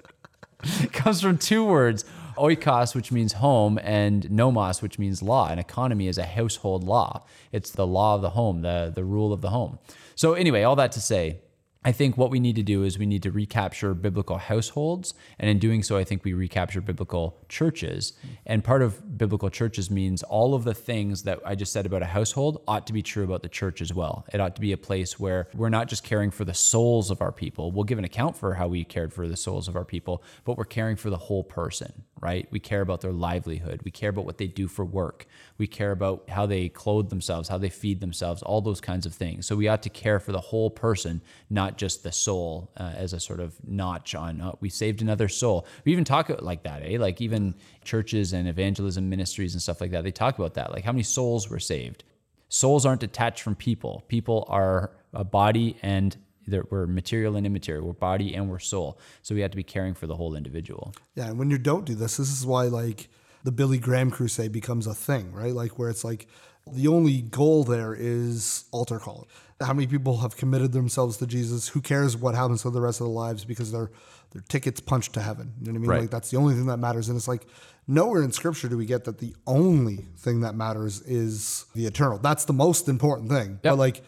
comes 0.91 1.21
from 1.21 1.37
two 1.37 1.65
words 1.65 2.05
oikos, 2.37 2.95
which 2.95 3.11
means 3.11 3.33
home, 3.33 3.79
and 3.83 4.29
nomos, 4.31 4.81
which 4.81 4.97
means 4.97 5.21
law. 5.21 5.49
An 5.49 5.59
economy 5.59 6.07
is 6.07 6.17
a 6.17 6.25
household 6.25 6.83
law. 6.83 7.25
It's 7.51 7.71
the 7.71 7.87
law 7.87 8.15
of 8.15 8.21
the 8.21 8.31
home, 8.31 8.61
the, 8.61 8.91
the 8.93 9.03
rule 9.03 9.33
of 9.33 9.41
the 9.41 9.49
home. 9.49 9.79
So, 10.15 10.33
anyway, 10.33 10.63
all 10.63 10.75
that 10.75 10.91
to 10.93 11.01
say, 11.01 11.39
I 11.87 11.93
think 11.93 12.17
what 12.17 12.31
we 12.31 12.41
need 12.41 12.57
to 12.57 12.63
do 12.63 12.83
is 12.83 12.99
we 12.99 13.05
need 13.05 13.23
to 13.23 13.31
recapture 13.31 13.93
biblical 13.93 14.37
households. 14.39 15.13
And 15.39 15.49
in 15.49 15.57
doing 15.57 15.83
so, 15.83 15.95
I 15.95 16.03
think 16.03 16.25
we 16.25 16.33
recapture 16.33 16.81
biblical 16.81 17.37
churches. 17.47 18.11
And 18.45 18.61
part 18.61 18.81
of 18.81 19.17
biblical 19.17 19.49
churches 19.49 19.89
means 19.89 20.21
all 20.21 20.53
of 20.53 20.65
the 20.65 20.73
things 20.73 21.23
that 21.23 21.39
I 21.45 21.55
just 21.55 21.71
said 21.71 21.85
about 21.85 22.01
a 22.01 22.07
household 22.07 22.61
ought 22.67 22.87
to 22.87 22.93
be 22.93 23.01
true 23.01 23.23
about 23.23 23.41
the 23.41 23.47
church 23.47 23.79
as 23.79 23.93
well. 23.93 24.25
It 24.33 24.41
ought 24.41 24.53
to 24.55 24.61
be 24.61 24.73
a 24.73 24.77
place 24.77 25.17
where 25.17 25.47
we're 25.53 25.69
not 25.69 25.87
just 25.87 26.03
caring 26.03 26.29
for 26.29 26.43
the 26.43 26.53
souls 26.53 27.09
of 27.09 27.21
our 27.21 27.31
people. 27.31 27.71
We'll 27.71 27.85
give 27.85 27.99
an 27.99 28.03
account 28.03 28.35
for 28.35 28.55
how 28.55 28.67
we 28.67 28.83
cared 28.83 29.13
for 29.13 29.25
the 29.25 29.37
souls 29.37 29.69
of 29.69 29.77
our 29.77 29.85
people, 29.85 30.21
but 30.43 30.57
we're 30.57 30.65
caring 30.65 30.97
for 30.97 31.09
the 31.09 31.15
whole 31.15 31.45
person, 31.45 32.03
right? 32.21 32.47
We 32.51 32.59
care 32.59 32.81
about 32.81 33.01
their 33.01 33.11
livelihood. 33.11 33.81
We 33.83 33.91
care 33.91 34.09
about 34.09 34.25
what 34.25 34.37
they 34.37 34.47
do 34.47 34.67
for 34.67 34.85
work. 34.85 35.25
We 35.57 35.67
care 35.67 35.91
about 35.91 36.29
how 36.29 36.45
they 36.45 36.69
clothe 36.69 37.09
themselves, 37.09 37.49
how 37.49 37.57
they 37.57 37.69
feed 37.69 38.01
themselves, 38.01 38.41
all 38.41 38.61
those 38.61 38.81
kinds 38.81 39.05
of 39.05 39.13
things. 39.13 39.45
So 39.45 39.55
we 39.55 39.67
ought 39.67 39.83
to 39.83 39.89
care 39.89 40.19
for 40.19 40.31
the 40.31 40.39
whole 40.39 40.69
person, 40.69 41.21
not 41.49 41.77
just 41.77 42.03
the 42.03 42.11
soul 42.11 42.71
uh, 42.77 42.93
as 42.95 43.13
a 43.13 43.19
sort 43.19 43.39
of 43.39 43.55
notch 43.67 44.15
on 44.15 44.41
uh, 44.41 44.51
we 44.59 44.69
saved 44.69 45.01
another 45.01 45.27
soul. 45.27 45.65
We 45.85 45.91
even 45.91 46.03
talk 46.03 46.29
like 46.41 46.63
that, 46.63 46.81
eh? 46.83 46.97
Like 46.99 47.21
even 47.21 47.55
churches 47.83 48.33
and 48.33 48.47
evangelism 48.47 49.09
ministries 49.09 49.53
and 49.53 49.61
stuff 49.61 49.81
like 49.81 49.91
that. 49.91 50.03
They 50.03 50.11
talk 50.11 50.37
about 50.37 50.55
that, 50.55 50.71
like 50.71 50.83
how 50.83 50.91
many 50.91 51.03
souls 51.03 51.49
were 51.49 51.59
saved. 51.59 52.03
Souls 52.49 52.85
aren't 52.85 53.01
detached 53.01 53.41
from 53.41 53.55
people. 53.55 54.03
People 54.07 54.45
are 54.49 54.91
a 55.13 55.23
body 55.23 55.77
and 55.81 56.15
we're 56.47 56.87
material 56.87 57.35
and 57.35 57.45
immaterial. 57.45 57.85
We're 57.85 57.93
body 57.93 58.33
and 58.35 58.49
we're 58.49 58.59
soul. 58.59 58.99
So 59.21 59.35
we 59.35 59.41
have 59.41 59.51
to 59.51 59.57
be 59.57 59.63
caring 59.63 59.93
for 59.93 60.07
the 60.07 60.15
whole 60.15 60.35
individual. 60.35 60.93
Yeah, 61.15 61.27
and 61.27 61.39
when 61.39 61.49
you 61.49 61.57
don't 61.57 61.85
do 61.85 61.95
this, 61.95 62.17
this 62.17 62.31
is 62.31 62.45
why 62.45 62.63
like 62.63 63.09
the 63.43 63.51
Billy 63.51 63.77
Graham 63.77 64.11
crusade 64.11 64.51
becomes 64.51 64.87
a 64.87 64.93
thing, 64.93 65.31
right? 65.31 65.53
Like 65.53 65.77
where 65.79 65.89
it's 65.89 66.03
like 66.03 66.27
the 66.73 66.87
only 66.87 67.21
goal 67.21 67.63
there 67.63 67.95
is 67.97 68.65
altar 68.71 68.99
call. 68.99 69.27
How 69.61 69.73
many 69.73 69.87
people 69.87 70.17
have 70.17 70.37
committed 70.37 70.71
themselves 70.71 71.17
to 71.17 71.27
Jesus? 71.27 71.69
Who 71.69 71.81
cares 71.81 72.15
what 72.15 72.35
happens 72.35 72.61
to 72.61 72.69
the 72.69 72.81
rest 72.81 73.01
of 73.01 73.07
their 73.07 73.13
lives 73.13 73.45
because 73.45 73.71
their 73.71 73.91
their 74.31 74.41
tickets 74.49 74.79
punched 74.79 75.13
to 75.13 75.21
heaven? 75.21 75.53
You 75.61 75.67
know 75.67 75.71
what 75.71 75.77
I 75.77 75.79
mean? 75.79 75.89
Right. 75.89 76.01
Like 76.01 76.09
that's 76.11 76.29
the 76.29 76.37
only 76.37 76.53
thing 76.53 76.67
that 76.67 76.77
matters. 76.77 77.09
And 77.09 77.17
it's 77.17 77.27
like 77.27 77.47
nowhere 77.87 78.21
in 78.21 78.31
Scripture 78.31 78.67
do 78.67 78.77
we 78.77 78.85
get 78.85 79.05
that 79.05 79.17
the 79.17 79.33
only 79.47 80.07
thing 80.17 80.41
that 80.41 80.53
matters 80.53 81.01
is 81.01 81.65
the 81.73 81.85
eternal. 81.85 82.19
That's 82.19 82.45
the 82.45 82.53
most 82.53 82.87
important 82.87 83.29
thing. 83.29 83.51
Yep. 83.51 83.61
But 83.63 83.77
like 83.77 84.03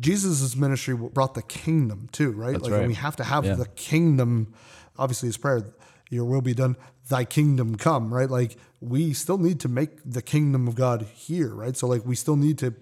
Jesus' 0.00 0.54
ministry 0.56 0.96
brought 0.96 1.34
the 1.34 1.42
kingdom 1.42 2.08
too, 2.12 2.32
right? 2.32 2.60
like 2.60 2.72
right. 2.72 2.86
we 2.86 2.94
have 2.94 3.16
to 3.16 3.24
have 3.24 3.44
Yeah. 3.44 3.54
the 3.54 3.66
kingdom. 3.66 4.52
Obviously, 4.98 5.28
his 5.28 5.36
prayer, 5.36 5.74
"Your 6.10 6.24
will 6.24 6.40
be 6.40 6.54
done, 6.54 6.76
Thy 7.08 7.24
kingdom 7.24 7.76
come." 7.76 8.12
Right? 8.12 8.30
Like 8.30 8.56
we 8.80 9.12
still 9.12 9.38
need 9.38 9.60
to 9.60 9.68
make 9.68 9.90
the 10.04 10.22
kingdom 10.22 10.68
of 10.68 10.74
God 10.74 11.02
here, 11.14 11.54
right? 11.54 11.76
So 11.76 11.86
like 11.86 12.04
we 12.06 12.14
still 12.14 12.36
need 12.36 12.58
to 12.58 12.74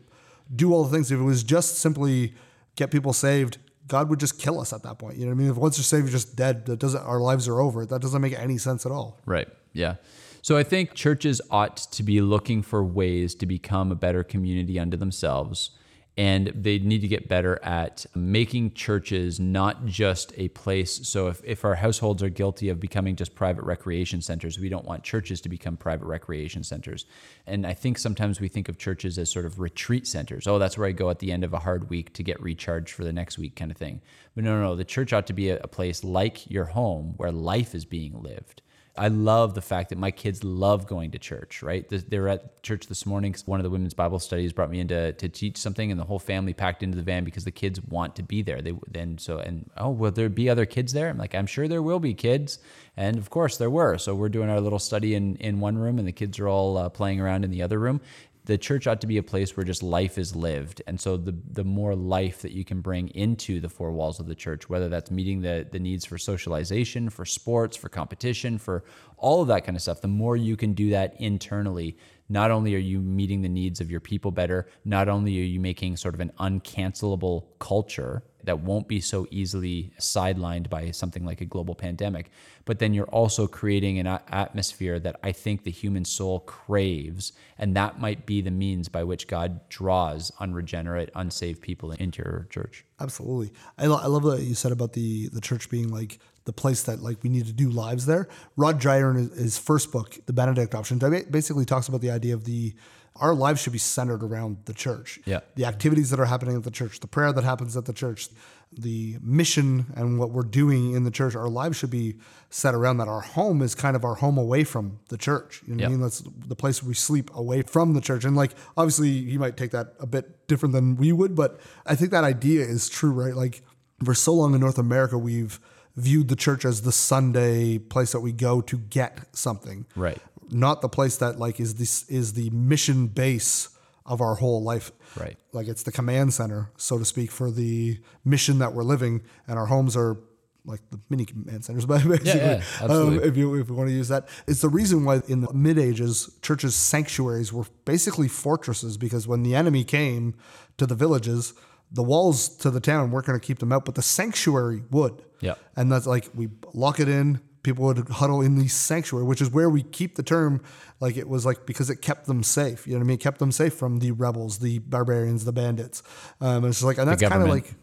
do 0.54 0.72
all 0.72 0.84
the 0.84 0.90
things. 0.90 1.10
If 1.10 1.18
it 1.18 1.24
was 1.24 1.42
just 1.42 1.78
simply 1.78 2.34
get 2.76 2.90
people 2.90 3.12
saved, 3.12 3.58
God 3.88 4.08
would 4.10 4.20
just 4.20 4.38
kill 4.38 4.60
us 4.60 4.72
at 4.72 4.82
that 4.82 4.98
point. 4.98 5.16
You 5.16 5.26
know 5.26 5.30
what 5.30 5.36
I 5.36 5.42
mean? 5.42 5.50
If 5.50 5.56
once 5.56 5.78
you're 5.78 5.84
saved, 5.84 6.04
you're 6.06 6.12
just 6.12 6.36
dead. 6.36 6.66
That 6.66 6.78
doesn't. 6.78 7.02
Our 7.02 7.20
lives 7.20 7.48
are 7.48 7.60
over. 7.60 7.86
That 7.86 8.02
doesn't 8.02 8.20
make 8.20 8.38
any 8.38 8.58
sense 8.58 8.84
at 8.84 8.92
all. 8.92 9.18
Right. 9.26 9.48
Yeah. 9.72 9.96
So 10.42 10.56
I 10.56 10.62
think 10.62 10.94
churches 10.94 11.40
ought 11.50 11.76
to 11.76 12.02
be 12.02 12.20
looking 12.20 12.62
for 12.62 12.84
ways 12.84 13.34
to 13.36 13.46
become 13.46 13.90
a 13.90 13.96
better 13.96 14.22
community 14.22 14.78
unto 14.78 14.96
themselves. 14.96 15.70
And 16.18 16.46
they 16.46 16.78
need 16.78 17.02
to 17.02 17.08
get 17.08 17.28
better 17.28 17.62
at 17.62 18.06
making 18.14 18.72
churches 18.72 19.38
not 19.38 19.84
just 19.84 20.32
a 20.38 20.48
place. 20.48 21.06
So, 21.06 21.28
if, 21.28 21.42
if 21.44 21.62
our 21.64 21.74
households 21.74 22.22
are 22.22 22.30
guilty 22.30 22.70
of 22.70 22.80
becoming 22.80 23.16
just 23.16 23.34
private 23.34 23.64
recreation 23.64 24.22
centers, 24.22 24.58
we 24.58 24.70
don't 24.70 24.86
want 24.86 25.02
churches 25.02 25.42
to 25.42 25.50
become 25.50 25.76
private 25.76 26.06
recreation 26.06 26.64
centers. 26.64 27.04
And 27.46 27.66
I 27.66 27.74
think 27.74 27.98
sometimes 27.98 28.40
we 28.40 28.48
think 28.48 28.70
of 28.70 28.78
churches 28.78 29.18
as 29.18 29.30
sort 29.30 29.44
of 29.44 29.60
retreat 29.60 30.06
centers. 30.06 30.46
Oh, 30.46 30.58
that's 30.58 30.78
where 30.78 30.88
I 30.88 30.92
go 30.92 31.10
at 31.10 31.18
the 31.18 31.32
end 31.32 31.44
of 31.44 31.52
a 31.52 31.58
hard 31.58 31.90
week 31.90 32.14
to 32.14 32.22
get 32.22 32.40
recharged 32.40 32.94
for 32.94 33.04
the 33.04 33.12
next 33.12 33.36
week, 33.36 33.54
kind 33.54 33.70
of 33.70 33.76
thing. 33.76 34.00
But 34.34 34.44
no, 34.44 34.58
no, 34.58 34.62
no. 34.62 34.76
The 34.76 34.84
church 34.84 35.12
ought 35.12 35.26
to 35.26 35.32
be 35.34 35.50
a, 35.50 35.58
a 35.58 35.68
place 35.68 36.02
like 36.02 36.50
your 36.50 36.64
home 36.64 37.14
where 37.18 37.30
life 37.32 37.74
is 37.74 37.84
being 37.84 38.22
lived. 38.22 38.62
I 38.98 39.08
love 39.08 39.54
the 39.54 39.62
fact 39.62 39.90
that 39.90 39.98
my 39.98 40.10
kids 40.10 40.42
love 40.44 40.86
going 40.86 41.10
to 41.12 41.18
church, 41.18 41.62
right? 41.62 41.86
They 41.88 42.18
were 42.18 42.28
at 42.28 42.62
church 42.62 42.86
this 42.86 43.06
morning 43.06 43.32
because 43.32 43.46
One 43.46 43.60
of 43.60 43.64
the 43.64 43.70
women's 43.70 43.94
Bible 43.94 44.18
studies 44.18 44.52
brought 44.52 44.70
me 44.70 44.80
in 44.80 44.88
to, 44.88 45.12
to 45.12 45.28
teach 45.28 45.56
something, 45.56 45.90
and 45.90 46.00
the 46.00 46.04
whole 46.04 46.18
family 46.18 46.52
packed 46.52 46.82
into 46.82 46.96
the 46.96 47.02
van 47.02 47.24
because 47.24 47.44
the 47.44 47.50
kids 47.50 47.80
want 47.82 48.16
to 48.16 48.22
be 48.22 48.42
there. 48.42 48.60
They 48.62 48.74
then 48.90 49.18
so 49.18 49.38
and 49.38 49.70
oh, 49.76 49.90
will 49.90 50.10
there 50.10 50.28
be 50.28 50.48
other 50.48 50.66
kids 50.66 50.92
there? 50.92 51.08
I'm 51.08 51.18
like, 51.18 51.34
I'm 51.34 51.46
sure 51.46 51.68
there 51.68 51.82
will 51.82 52.00
be 52.00 52.14
kids, 52.14 52.58
and 52.96 53.18
of 53.18 53.30
course 53.30 53.56
there 53.56 53.70
were. 53.70 53.98
So 53.98 54.14
we're 54.14 54.28
doing 54.28 54.50
our 54.50 54.60
little 54.60 54.78
study 54.78 55.14
in 55.14 55.36
in 55.36 55.60
one 55.60 55.78
room, 55.78 55.98
and 55.98 56.06
the 56.06 56.12
kids 56.12 56.38
are 56.38 56.48
all 56.48 56.76
uh, 56.76 56.88
playing 56.88 57.20
around 57.20 57.44
in 57.44 57.50
the 57.50 57.62
other 57.62 57.78
room 57.78 58.00
the 58.46 58.56
church 58.56 58.86
ought 58.86 59.00
to 59.00 59.06
be 59.06 59.18
a 59.18 59.22
place 59.22 59.56
where 59.56 59.64
just 59.64 59.82
life 59.82 60.18
is 60.18 60.34
lived. 60.34 60.80
And 60.86 61.00
so 61.00 61.16
the 61.16 61.34
the 61.52 61.64
more 61.64 61.94
life 61.94 62.42
that 62.42 62.52
you 62.52 62.64
can 62.64 62.80
bring 62.80 63.08
into 63.08 63.60
the 63.60 63.68
four 63.68 63.92
walls 63.92 64.20
of 64.20 64.26
the 64.26 64.34
church 64.34 64.68
whether 64.68 64.88
that's 64.88 65.10
meeting 65.10 65.42
the 65.42 65.66
the 65.70 65.78
needs 65.78 66.04
for 66.04 66.18
socialization 66.18 67.10
for 67.10 67.24
sports 67.24 67.76
for 67.76 67.88
competition 67.88 68.58
for 68.58 68.84
all 69.16 69.42
of 69.42 69.48
that 69.48 69.64
kind 69.64 69.76
of 69.76 69.82
stuff 69.82 70.00
the 70.00 70.08
more 70.08 70.36
you 70.36 70.56
can 70.56 70.72
do 70.72 70.90
that 70.90 71.18
internally 71.20 71.96
not 72.28 72.50
only 72.50 72.74
are 72.74 72.78
you 72.78 73.00
meeting 73.00 73.42
the 73.42 73.48
needs 73.48 73.80
of 73.80 73.90
your 73.90 74.00
people 74.00 74.30
better 74.30 74.66
not 74.84 75.08
only 75.08 75.38
are 75.40 75.44
you 75.44 75.60
making 75.60 75.96
sort 75.96 76.14
of 76.14 76.20
an 76.20 76.32
uncancelable 76.38 77.44
culture 77.58 78.22
that 78.46 78.60
won't 78.60 78.88
be 78.88 79.00
so 79.00 79.26
easily 79.30 79.92
sidelined 79.98 80.70
by 80.70 80.90
something 80.92 81.24
like 81.24 81.40
a 81.40 81.44
global 81.44 81.74
pandemic. 81.74 82.30
But 82.64 82.78
then 82.78 82.94
you're 82.94 83.06
also 83.06 83.46
creating 83.46 83.98
an 83.98 84.06
atmosphere 84.06 84.98
that 85.00 85.16
I 85.22 85.32
think 85.32 85.64
the 85.64 85.70
human 85.70 86.04
soul 86.04 86.40
craves. 86.40 87.32
And 87.58 87.76
that 87.76 88.00
might 88.00 88.24
be 88.24 88.40
the 88.40 88.50
means 88.50 88.88
by 88.88 89.04
which 89.04 89.26
God 89.26 89.68
draws 89.68 90.32
unregenerate, 90.40 91.10
unsaved 91.14 91.60
people 91.60 91.92
into 91.92 92.22
your 92.22 92.46
church. 92.48 92.84
Absolutely. 93.00 93.52
I, 93.76 93.86
lo- 93.86 94.00
I 94.00 94.06
love 94.06 94.24
what 94.24 94.40
you 94.40 94.54
said 94.54 94.72
about 94.72 94.94
the 94.94 95.28
the 95.28 95.40
church 95.40 95.68
being 95.68 95.88
like 95.88 96.18
the 96.46 96.52
place 96.52 96.82
that 96.84 97.02
like 97.02 97.22
we 97.22 97.28
need 97.28 97.46
to 97.46 97.52
do 97.52 97.68
lives 97.68 98.06
there. 98.06 98.28
Rod 98.56 98.80
Dreher 98.80 99.10
in 99.10 99.28
his, 99.36 99.58
first 99.58 99.92
book, 99.92 100.16
The 100.26 100.32
Benedict 100.32 100.74
Option, 100.74 100.98
basically 101.30 101.64
talks 101.66 101.88
about 101.88 102.00
the 102.00 102.10
idea 102.10 102.32
of 102.34 102.44
the 102.44 102.74
our 103.18 103.34
lives 103.34 103.62
should 103.62 103.72
be 103.72 103.78
centered 103.78 104.22
around 104.22 104.58
the 104.66 104.74
church. 104.74 105.18
Yeah. 105.24 105.40
The 105.54 105.64
activities 105.64 106.10
that 106.10 106.20
are 106.20 106.26
happening 106.26 106.54
at 106.56 106.64
the 106.64 106.70
church, 106.70 107.00
the 107.00 107.06
prayer 107.06 107.32
that 107.32 107.44
happens 107.44 107.74
at 107.74 107.86
the 107.86 107.94
church, 107.94 108.28
the 108.70 109.16
mission 109.22 109.86
and 109.96 110.18
what 110.18 110.30
we're 110.32 110.42
doing 110.42 110.92
in 110.92 111.04
the 111.04 111.10
church, 111.10 111.34
our 111.34 111.48
lives 111.48 111.78
should 111.78 111.90
be 111.90 112.16
set 112.50 112.74
around 112.74 112.98
that. 112.98 113.08
Our 113.08 113.22
home 113.22 113.62
is 113.62 113.74
kind 113.74 113.96
of 113.96 114.04
our 114.04 114.16
home 114.16 114.36
away 114.36 114.64
from 114.64 114.98
the 115.08 115.16
church. 115.16 115.62
You 115.66 115.74
know 115.74 115.76
what 115.76 115.80
Yeah. 115.80 115.86
I 115.86 115.90
mean? 115.92 116.00
That's 116.02 116.22
the 116.46 116.56
place 116.56 116.82
we 116.82 116.92
sleep 116.92 117.30
away 117.34 117.62
from 117.62 117.94
the 117.94 118.00
church. 118.02 118.24
And 118.24 118.36
like 118.36 118.52
obviously 118.76 119.08
you 119.08 119.38
might 119.38 119.56
take 119.56 119.70
that 119.70 119.94
a 119.98 120.06
bit 120.06 120.46
different 120.46 120.74
than 120.74 120.96
we 120.96 121.10
would, 121.12 121.34
but 121.34 121.58
I 121.86 121.94
think 121.94 122.10
that 122.10 122.24
idea 122.24 122.64
is 122.64 122.88
true, 122.88 123.12
right? 123.12 123.34
Like 123.34 123.62
for 124.04 124.14
so 124.14 124.34
long 124.34 124.54
in 124.54 124.60
North 124.60 124.78
America, 124.78 125.16
we've 125.16 125.58
viewed 125.96 126.28
the 126.28 126.36
church 126.36 126.64
as 126.64 126.82
the 126.82 126.92
Sunday 126.92 127.78
place 127.78 128.12
that 128.12 128.20
we 128.20 128.32
go 128.32 128.60
to 128.60 128.78
get 128.78 129.20
something. 129.34 129.86
Right. 129.96 130.18
Not 130.50 130.82
the 130.82 130.88
place 130.88 131.16
that 131.16 131.38
like 131.38 131.58
is 131.58 131.74
this 131.74 132.08
is 132.08 132.34
the 132.34 132.50
mission 132.50 133.08
base 133.08 133.70
of 134.04 134.20
our 134.20 134.36
whole 134.36 134.62
life. 134.62 134.92
Right. 135.18 135.36
Like 135.52 135.68
it's 135.68 135.82
the 135.82 135.92
command 135.92 136.32
center, 136.34 136.70
so 136.76 136.98
to 136.98 137.04
speak, 137.04 137.30
for 137.30 137.50
the 137.50 137.98
mission 138.24 138.58
that 138.58 138.72
we're 138.72 138.84
living, 138.84 139.22
and 139.48 139.58
our 139.58 139.66
homes 139.66 139.96
are 139.96 140.18
like 140.66 140.80
the 140.90 141.00
mini 141.08 141.24
command 141.24 141.64
centers, 141.64 141.86
but 141.86 142.02
basically, 142.08 142.30
yeah, 142.30 142.62
absolutely. 142.80 143.18
um, 143.18 143.24
if 143.24 143.36
you 143.36 143.54
if 143.54 143.68
you 143.68 143.74
want 143.74 143.88
to 143.88 143.94
use 143.94 144.08
that, 144.08 144.28
it's 144.46 144.60
the 144.60 144.68
reason 144.68 145.04
why 145.04 145.22
in 145.28 145.40
the 145.40 145.52
mid 145.52 145.78
ages 145.78 146.36
churches 146.42 146.74
sanctuaries 146.74 147.52
were 147.52 147.64
basically 147.84 148.28
fortresses 148.28 148.96
because 148.96 149.26
when 149.26 149.42
the 149.42 149.54
enemy 149.54 149.84
came 149.84 150.34
to 150.76 150.86
the 150.86 150.94
villages, 150.94 151.54
the 151.90 152.02
walls 152.02 152.48
to 152.48 152.70
the 152.70 152.80
town 152.80 153.10
weren't 153.10 153.26
going 153.26 153.38
to 153.38 153.44
keep 153.44 153.58
them 153.60 153.72
out, 153.72 153.84
but 153.84 153.94
the 153.94 154.02
sanctuary 154.02 154.82
would. 154.90 155.22
Yeah. 155.40 155.54
and 155.76 155.90
that's 155.92 156.06
like 156.06 156.28
we 156.34 156.48
lock 156.74 157.00
it 157.00 157.08
in. 157.08 157.40
People 157.62 157.84
would 157.86 158.08
huddle 158.08 158.42
in 158.42 158.56
the 158.56 158.68
sanctuary, 158.68 159.26
which 159.26 159.40
is 159.40 159.50
where 159.50 159.68
we 159.68 159.82
keep 159.82 160.14
the 160.14 160.22
term 160.22 160.62
like 161.00 161.16
it 161.16 161.28
was 161.28 161.44
like 161.44 161.66
because 161.66 161.90
it 161.90 161.96
kept 162.00 162.26
them 162.26 162.42
safe. 162.44 162.86
You 162.86 162.92
know 162.92 163.00
what 163.00 163.04
I 163.04 163.06
mean? 163.08 163.14
It 163.16 163.20
kept 163.20 163.38
them 163.40 163.50
safe 163.50 163.74
from 163.74 163.98
the 163.98 164.12
rebels, 164.12 164.58
the 164.58 164.78
barbarians, 164.78 165.44
the 165.44 165.52
bandits. 165.52 166.02
Um, 166.40 166.58
and 166.58 166.66
it's 166.66 166.76
just 166.78 166.84
like, 166.86 166.98
and 166.98 167.08
that's 167.08 167.20
kind 167.22 167.42
of 167.42 167.48
like, 167.48 167.74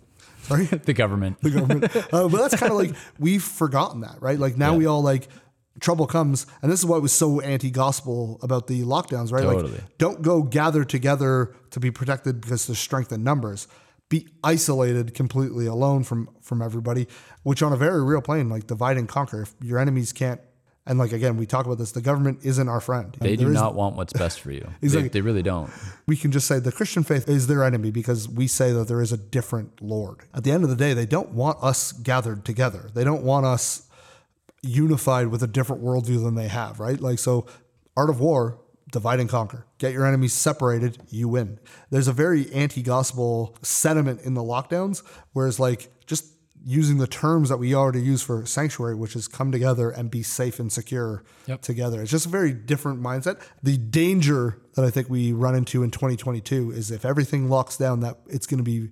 sorry, 0.44 0.66
The 0.86 0.94
government. 0.94 1.42
the 1.42 1.50
government. 1.50 1.96
Uh, 2.14 2.30
but 2.30 2.38
that's 2.38 2.56
kind 2.56 2.72
of 2.72 2.78
like 2.78 2.96
we've 3.20 3.44
forgotten 3.44 4.02
that, 4.02 4.22
right? 4.22 4.40
Like 4.40 4.56
now 4.58 4.74
we 4.74 4.86
all 4.86 5.02
like 5.04 5.28
trouble 5.82 6.08
comes, 6.08 6.46
and 6.62 6.72
this 6.72 6.80
is 6.80 6.86
why 6.86 6.92
what 6.96 7.02
was 7.02 7.12
so 7.12 7.42
anti-gospel 7.42 8.40
about 8.42 8.68
the 8.68 8.84
lockdowns, 8.84 9.34
right? 9.34 9.44
Totally. 9.44 9.74
Like 9.74 9.98
don't 9.98 10.22
go 10.22 10.44
gather 10.44 10.86
together 10.86 11.54
to 11.72 11.80
be 11.82 11.92
protected 11.92 12.40
because 12.40 12.68
there's 12.68 12.80
strength 12.80 13.12
in 13.12 13.24
numbers. 13.24 13.68
Be 14.10 14.28
isolated 14.44 15.14
completely 15.16 15.66
alone 15.66 16.04
from 16.04 16.30
from 16.42 16.62
everybody, 16.62 17.08
which 17.44 17.64
on 17.64 17.74
a 17.74 17.78
very 17.78 18.04
real 18.04 18.22
plane, 18.22 18.50
like 18.50 18.68
divide 18.68 18.98
and 18.98 19.08
conquer. 19.08 19.44
If 19.44 19.56
your 19.62 19.80
enemies 19.80 20.14
can't, 20.14 20.40
and 20.86 21.00
like 21.00 21.12
again, 21.14 21.38
we 21.38 21.46
talk 21.46 21.66
about 21.66 21.78
this, 21.80 21.94
the 21.94 22.02
government 22.02 22.40
isn't 22.44 22.70
our 22.70 22.82
friend. 22.82 23.16
They 23.20 23.36
do 23.36 23.50
not 23.50 23.74
want 23.74 23.96
what's 23.96 24.14
best 24.14 24.40
for 24.42 24.52
you. 24.52 24.70
Exactly. 24.82 25.10
They, 25.10 25.14
they 25.14 25.22
really 25.22 25.42
don't. 25.42 25.72
we 26.06 26.16
can 26.16 26.32
just 26.32 26.46
say 26.46 26.60
the 26.60 26.72
Christian 26.72 27.04
faith 27.04 27.28
is 27.28 27.48
their 27.48 27.64
enemy 27.64 27.90
because 27.90 28.30
we 28.30 28.48
say 28.48 28.72
that 28.72 28.88
there 28.88 29.02
is 29.02 29.12
a 29.12 29.18
different 29.18 29.82
Lord. 29.82 30.26
At 30.34 30.44
the 30.44 30.52
end 30.52 30.64
of 30.64 30.70
the 30.70 30.76
day, 30.76 30.94
they 30.94 31.06
don't 31.06 31.32
want 31.32 31.64
us 31.64 31.92
gathered 31.92 32.46
together. 32.46 32.92
They 32.94 33.04
don't 33.04 33.24
want 33.24 33.46
us 33.46 33.90
unified 34.62 35.28
with 35.28 35.42
a 35.42 35.48
different 35.48 35.84
worldview 35.84 36.24
than 36.24 36.36
they 36.36 36.48
have, 36.50 36.80
right? 36.80 37.00
Like, 37.00 37.20
so 37.20 37.46
art 37.98 38.10
of 38.10 38.20
war, 38.20 38.60
divide 38.94 39.20
and 39.20 39.28
conquer. 39.28 39.66
Get 39.80 39.92
your 39.92 40.06
enemies 40.06 40.32
separated, 40.32 41.00
you 41.10 41.28
win. 41.28 41.60
There's 41.90 42.08
a 42.08 42.14
very 42.14 42.50
anti 42.54 42.82
gospel 42.82 43.58
sentiment 43.62 44.22
in 44.22 44.36
the 44.36 44.44
lockdowns, 44.44 45.04
whereas, 45.34 45.60
like, 45.60 45.90
just 46.06 46.28
using 46.66 47.00
the 47.00 47.08
terms 47.08 47.50
that 47.50 47.58
we 47.58 47.76
already 47.76 48.00
use 48.00 48.22
for 48.22 48.46
sanctuary, 48.46 48.96
which 48.96 49.18
is 49.18 49.28
come 49.28 49.52
together 49.52 49.90
and 49.90 50.10
be 50.10 50.24
safe 50.24 50.60
and 50.60 50.72
secure 50.72 51.26
together. 51.62 52.02
It's 52.02 52.12
just 52.12 52.28
a 52.28 52.30
very 52.30 52.54
different 52.54 53.02
mindset. 53.02 53.42
The 53.62 53.78
danger 53.78 54.62
that 54.76 54.86
I 54.86 54.90
think 54.90 55.10
we 55.10 55.34
run 55.34 55.56
into 55.56 55.84
in 55.84 55.92
2022 55.92 56.72
is 56.72 56.90
if 56.90 57.04
everything 57.04 57.50
locks 57.50 57.76
down, 57.76 58.00
that 58.00 58.20
it's 58.28 58.46
going 58.46 58.60
to 58.60 58.64
be 58.64 58.92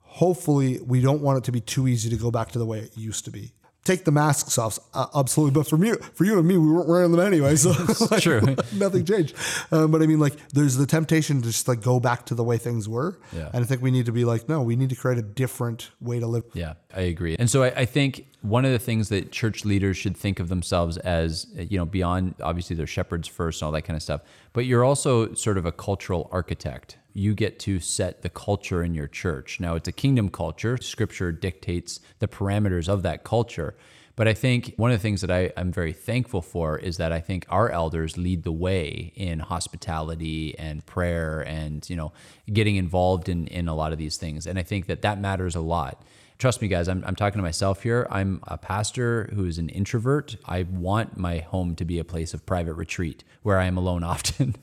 hopefully 0.00 0.80
we 0.80 1.02
don't 1.02 1.20
want 1.20 1.36
it 1.36 1.44
to 1.44 1.52
be 1.52 1.60
too 1.60 1.86
easy 1.86 2.08
to 2.08 2.16
go 2.16 2.30
back 2.30 2.50
to 2.52 2.58
the 2.58 2.64
way 2.64 2.78
it 2.78 2.96
used 2.96 3.26
to 3.26 3.30
be. 3.30 3.52
Take 3.86 4.04
the 4.04 4.10
masks 4.10 4.58
off, 4.58 4.78
uh, 4.94 5.06
absolutely. 5.14 5.54
But 5.54 5.68
for 5.68 5.76
me, 5.78 5.92
for 6.14 6.24
you 6.24 6.36
and 6.38 6.46
me, 6.46 6.58
we 6.58 6.68
weren't 6.70 6.88
wearing 6.88 7.12
them 7.12 7.20
anyway, 7.20 7.54
so 7.54 7.70
like, 8.10 8.20
true. 8.20 8.40
nothing 8.74 9.04
changed. 9.04 9.36
Um, 9.70 9.92
but 9.92 10.02
I 10.02 10.06
mean, 10.06 10.18
like, 10.18 10.34
there's 10.48 10.76
the 10.76 10.86
temptation 10.86 11.40
to 11.42 11.48
just 11.48 11.68
like 11.68 11.82
go 11.82 12.00
back 12.00 12.26
to 12.26 12.34
the 12.34 12.42
way 12.42 12.58
things 12.58 12.88
were, 12.88 13.18
Yeah. 13.32 13.48
and 13.54 13.64
I 13.64 13.66
think 13.66 13.80
we 13.82 13.92
need 13.92 14.06
to 14.06 14.12
be 14.12 14.24
like, 14.24 14.48
no, 14.48 14.60
we 14.60 14.74
need 14.74 14.90
to 14.90 14.96
create 14.96 15.18
a 15.18 15.22
different 15.22 15.90
way 16.00 16.18
to 16.18 16.26
live. 16.26 16.42
Yeah, 16.52 16.74
I 16.94 17.02
agree. 17.02 17.36
And 17.38 17.48
so 17.48 17.62
I, 17.62 17.68
I 17.68 17.84
think 17.84 18.26
one 18.42 18.64
of 18.64 18.72
the 18.72 18.78
things 18.80 19.08
that 19.10 19.30
church 19.30 19.64
leaders 19.64 19.96
should 19.96 20.16
think 20.16 20.40
of 20.40 20.48
themselves 20.48 20.96
as, 20.98 21.46
you 21.56 21.78
know, 21.78 21.84
beyond 21.86 22.34
obviously 22.42 22.74
they're 22.76 22.86
shepherds 22.88 23.28
first 23.28 23.62
and 23.62 23.66
all 23.66 23.72
that 23.72 23.82
kind 23.82 23.96
of 23.96 24.02
stuff, 24.02 24.20
but 24.52 24.66
you're 24.66 24.84
also 24.84 25.32
sort 25.34 25.58
of 25.58 25.64
a 25.64 25.72
cultural 25.72 26.28
architect. 26.32 26.98
You 27.16 27.34
get 27.34 27.58
to 27.60 27.80
set 27.80 28.22
the 28.22 28.28
culture 28.28 28.82
in 28.82 28.94
your 28.94 29.06
church. 29.06 29.58
Now, 29.58 29.74
it's 29.74 29.88
a 29.88 29.92
kingdom 29.92 30.28
culture. 30.28 30.76
Scripture 30.76 31.32
dictates 31.32 32.00
the 32.18 32.28
parameters 32.28 32.88
of 32.88 33.02
that 33.04 33.24
culture. 33.24 33.74
But 34.16 34.28
I 34.28 34.34
think 34.34 34.74
one 34.76 34.90
of 34.90 34.98
the 34.98 35.02
things 35.02 35.20
that 35.22 35.30
I, 35.30 35.52
I'm 35.56 35.72
very 35.72 35.92
thankful 35.92 36.42
for 36.42 36.78
is 36.78 36.96
that 36.96 37.12
I 37.12 37.20
think 37.20 37.46
our 37.48 37.70
elders 37.70 38.16
lead 38.16 38.44
the 38.44 38.52
way 38.52 39.12
in 39.14 39.40
hospitality 39.40 40.58
and 40.58 40.84
prayer 40.84 41.40
and, 41.40 41.88
you 41.88 41.96
know, 41.96 42.12
getting 42.50 42.76
involved 42.76 43.28
in, 43.28 43.46
in 43.48 43.68
a 43.68 43.74
lot 43.74 43.92
of 43.92 43.98
these 43.98 44.16
things. 44.16 44.46
And 44.46 44.58
I 44.58 44.62
think 44.62 44.86
that 44.86 45.02
that 45.02 45.20
matters 45.20 45.54
a 45.54 45.60
lot. 45.60 46.02
Trust 46.38 46.60
me, 46.60 46.68
guys, 46.68 46.86
I'm, 46.86 47.02
I'm 47.06 47.16
talking 47.16 47.38
to 47.38 47.42
myself 47.42 47.82
here. 47.82 48.06
I'm 48.10 48.42
a 48.46 48.58
pastor 48.58 49.30
who's 49.34 49.56
an 49.56 49.70
introvert. 49.70 50.36
I 50.44 50.64
want 50.64 51.16
my 51.16 51.38
home 51.38 51.74
to 51.76 51.84
be 51.86 51.98
a 51.98 52.04
place 52.04 52.34
of 52.34 52.44
private 52.44 52.74
retreat 52.74 53.24
where 53.42 53.58
I 53.58 53.64
am 53.64 53.78
alone 53.78 54.02
often. 54.14 54.56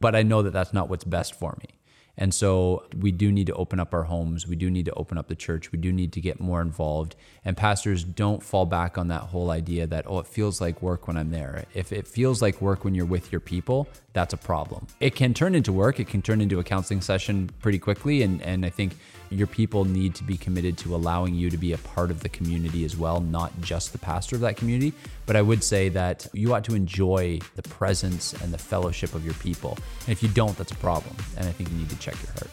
But 0.00 0.14
I 0.14 0.22
know 0.22 0.42
that 0.42 0.52
that's 0.52 0.72
not 0.72 0.88
what's 0.88 1.04
best 1.04 1.34
for 1.34 1.56
me. 1.60 1.77
And 2.18 2.34
so 2.34 2.84
we 3.00 3.12
do 3.12 3.30
need 3.30 3.46
to 3.46 3.54
open 3.54 3.78
up 3.78 3.94
our 3.94 4.02
homes. 4.02 4.46
We 4.46 4.56
do 4.56 4.70
need 4.70 4.84
to 4.86 4.94
open 4.94 5.16
up 5.16 5.28
the 5.28 5.36
church. 5.36 5.72
We 5.72 5.78
do 5.78 5.92
need 5.92 6.12
to 6.14 6.20
get 6.20 6.40
more 6.40 6.60
involved. 6.60 7.14
And 7.44 7.56
pastors 7.56 8.02
don't 8.02 8.42
fall 8.42 8.66
back 8.66 8.98
on 8.98 9.08
that 9.08 9.22
whole 9.22 9.50
idea 9.50 9.86
that, 9.86 10.04
oh, 10.08 10.18
it 10.18 10.26
feels 10.26 10.60
like 10.60 10.82
work 10.82 11.06
when 11.06 11.16
I'm 11.16 11.30
there. 11.30 11.64
If 11.74 11.92
it 11.92 12.06
feels 12.08 12.42
like 12.42 12.60
work 12.60 12.84
when 12.84 12.94
you're 12.94 13.06
with 13.06 13.30
your 13.30 13.40
people, 13.40 13.88
that's 14.12 14.34
a 14.34 14.36
problem. 14.36 14.88
It 14.98 15.14
can 15.14 15.32
turn 15.32 15.54
into 15.54 15.72
work, 15.72 16.00
it 16.00 16.08
can 16.08 16.20
turn 16.20 16.40
into 16.40 16.58
a 16.58 16.64
counseling 16.64 17.00
session 17.00 17.50
pretty 17.60 17.78
quickly. 17.78 18.22
And, 18.22 18.42
and 18.42 18.66
I 18.66 18.70
think 18.70 18.96
your 19.30 19.46
people 19.46 19.84
need 19.84 20.14
to 20.16 20.24
be 20.24 20.36
committed 20.36 20.78
to 20.78 20.94
allowing 20.94 21.34
you 21.34 21.50
to 21.50 21.56
be 21.56 21.72
a 21.72 21.78
part 21.78 22.10
of 22.10 22.20
the 22.20 22.28
community 22.28 22.84
as 22.84 22.96
well, 22.96 23.20
not 23.20 23.52
just 23.60 23.92
the 23.92 23.98
pastor 23.98 24.36
of 24.36 24.42
that 24.42 24.56
community. 24.56 24.92
But 25.26 25.36
I 25.36 25.42
would 25.42 25.62
say 25.62 25.88
that 25.90 26.26
you 26.32 26.54
ought 26.54 26.64
to 26.64 26.74
enjoy 26.74 27.38
the 27.54 27.62
presence 27.62 28.32
and 28.42 28.52
the 28.52 28.58
fellowship 28.58 29.14
of 29.14 29.24
your 29.24 29.34
people. 29.34 29.76
And 30.00 30.08
if 30.08 30.22
you 30.22 30.30
don't, 30.30 30.56
that's 30.56 30.72
a 30.72 30.76
problem. 30.76 31.14
And 31.36 31.46
I 31.46 31.52
think 31.52 31.70
you 31.70 31.76
need 31.76 31.90
to 31.90 31.98
check 32.10 32.22
your 32.22 32.32
heart. 32.32 32.50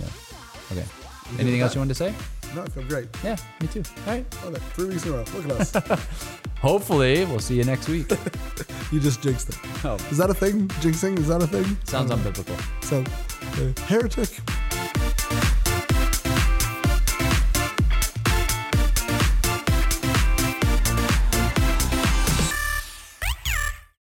Yeah. 0.00 0.76
Okay. 0.78 1.40
Anything 1.40 1.60
else 1.60 1.74
you 1.74 1.80
wanted 1.80 1.94
to 1.94 1.94
say? 1.94 2.14
No, 2.54 2.62
I 2.62 2.68
feel 2.68 2.84
great. 2.84 3.08
Yeah, 3.24 3.36
me 3.60 3.66
too. 3.66 3.82
All 4.06 4.12
right. 4.12 4.20
It. 4.20 4.62
Three 4.74 4.88
weeks 4.88 5.04
in 5.04 5.12
a 5.12 5.16
row. 5.16 5.24
Look 5.34 5.60
at 5.60 5.76
us. 5.76 6.06
Hopefully, 6.60 7.24
we'll 7.26 7.40
see 7.40 7.56
you 7.56 7.64
next 7.64 7.88
week. 7.88 8.10
you 8.92 9.00
just 9.00 9.20
jinxed 9.22 9.48
it. 9.48 9.58
Oh. 9.84 9.96
Is 10.10 10.18
that 10.18 10.30
a 10.30 10.34
thing? 10.34 10.68
Jinxing? 10.80 11.18
Is 11.18 11.28
that 11.28 11.42
a 11.42 11.46
thing? 11.46 11.76
Sounds 11.84 12.10
unbiblical. 12.10 12.56
So, 12.84 13.04
uh, 13.62 13.86
heretic. 13.86 14.40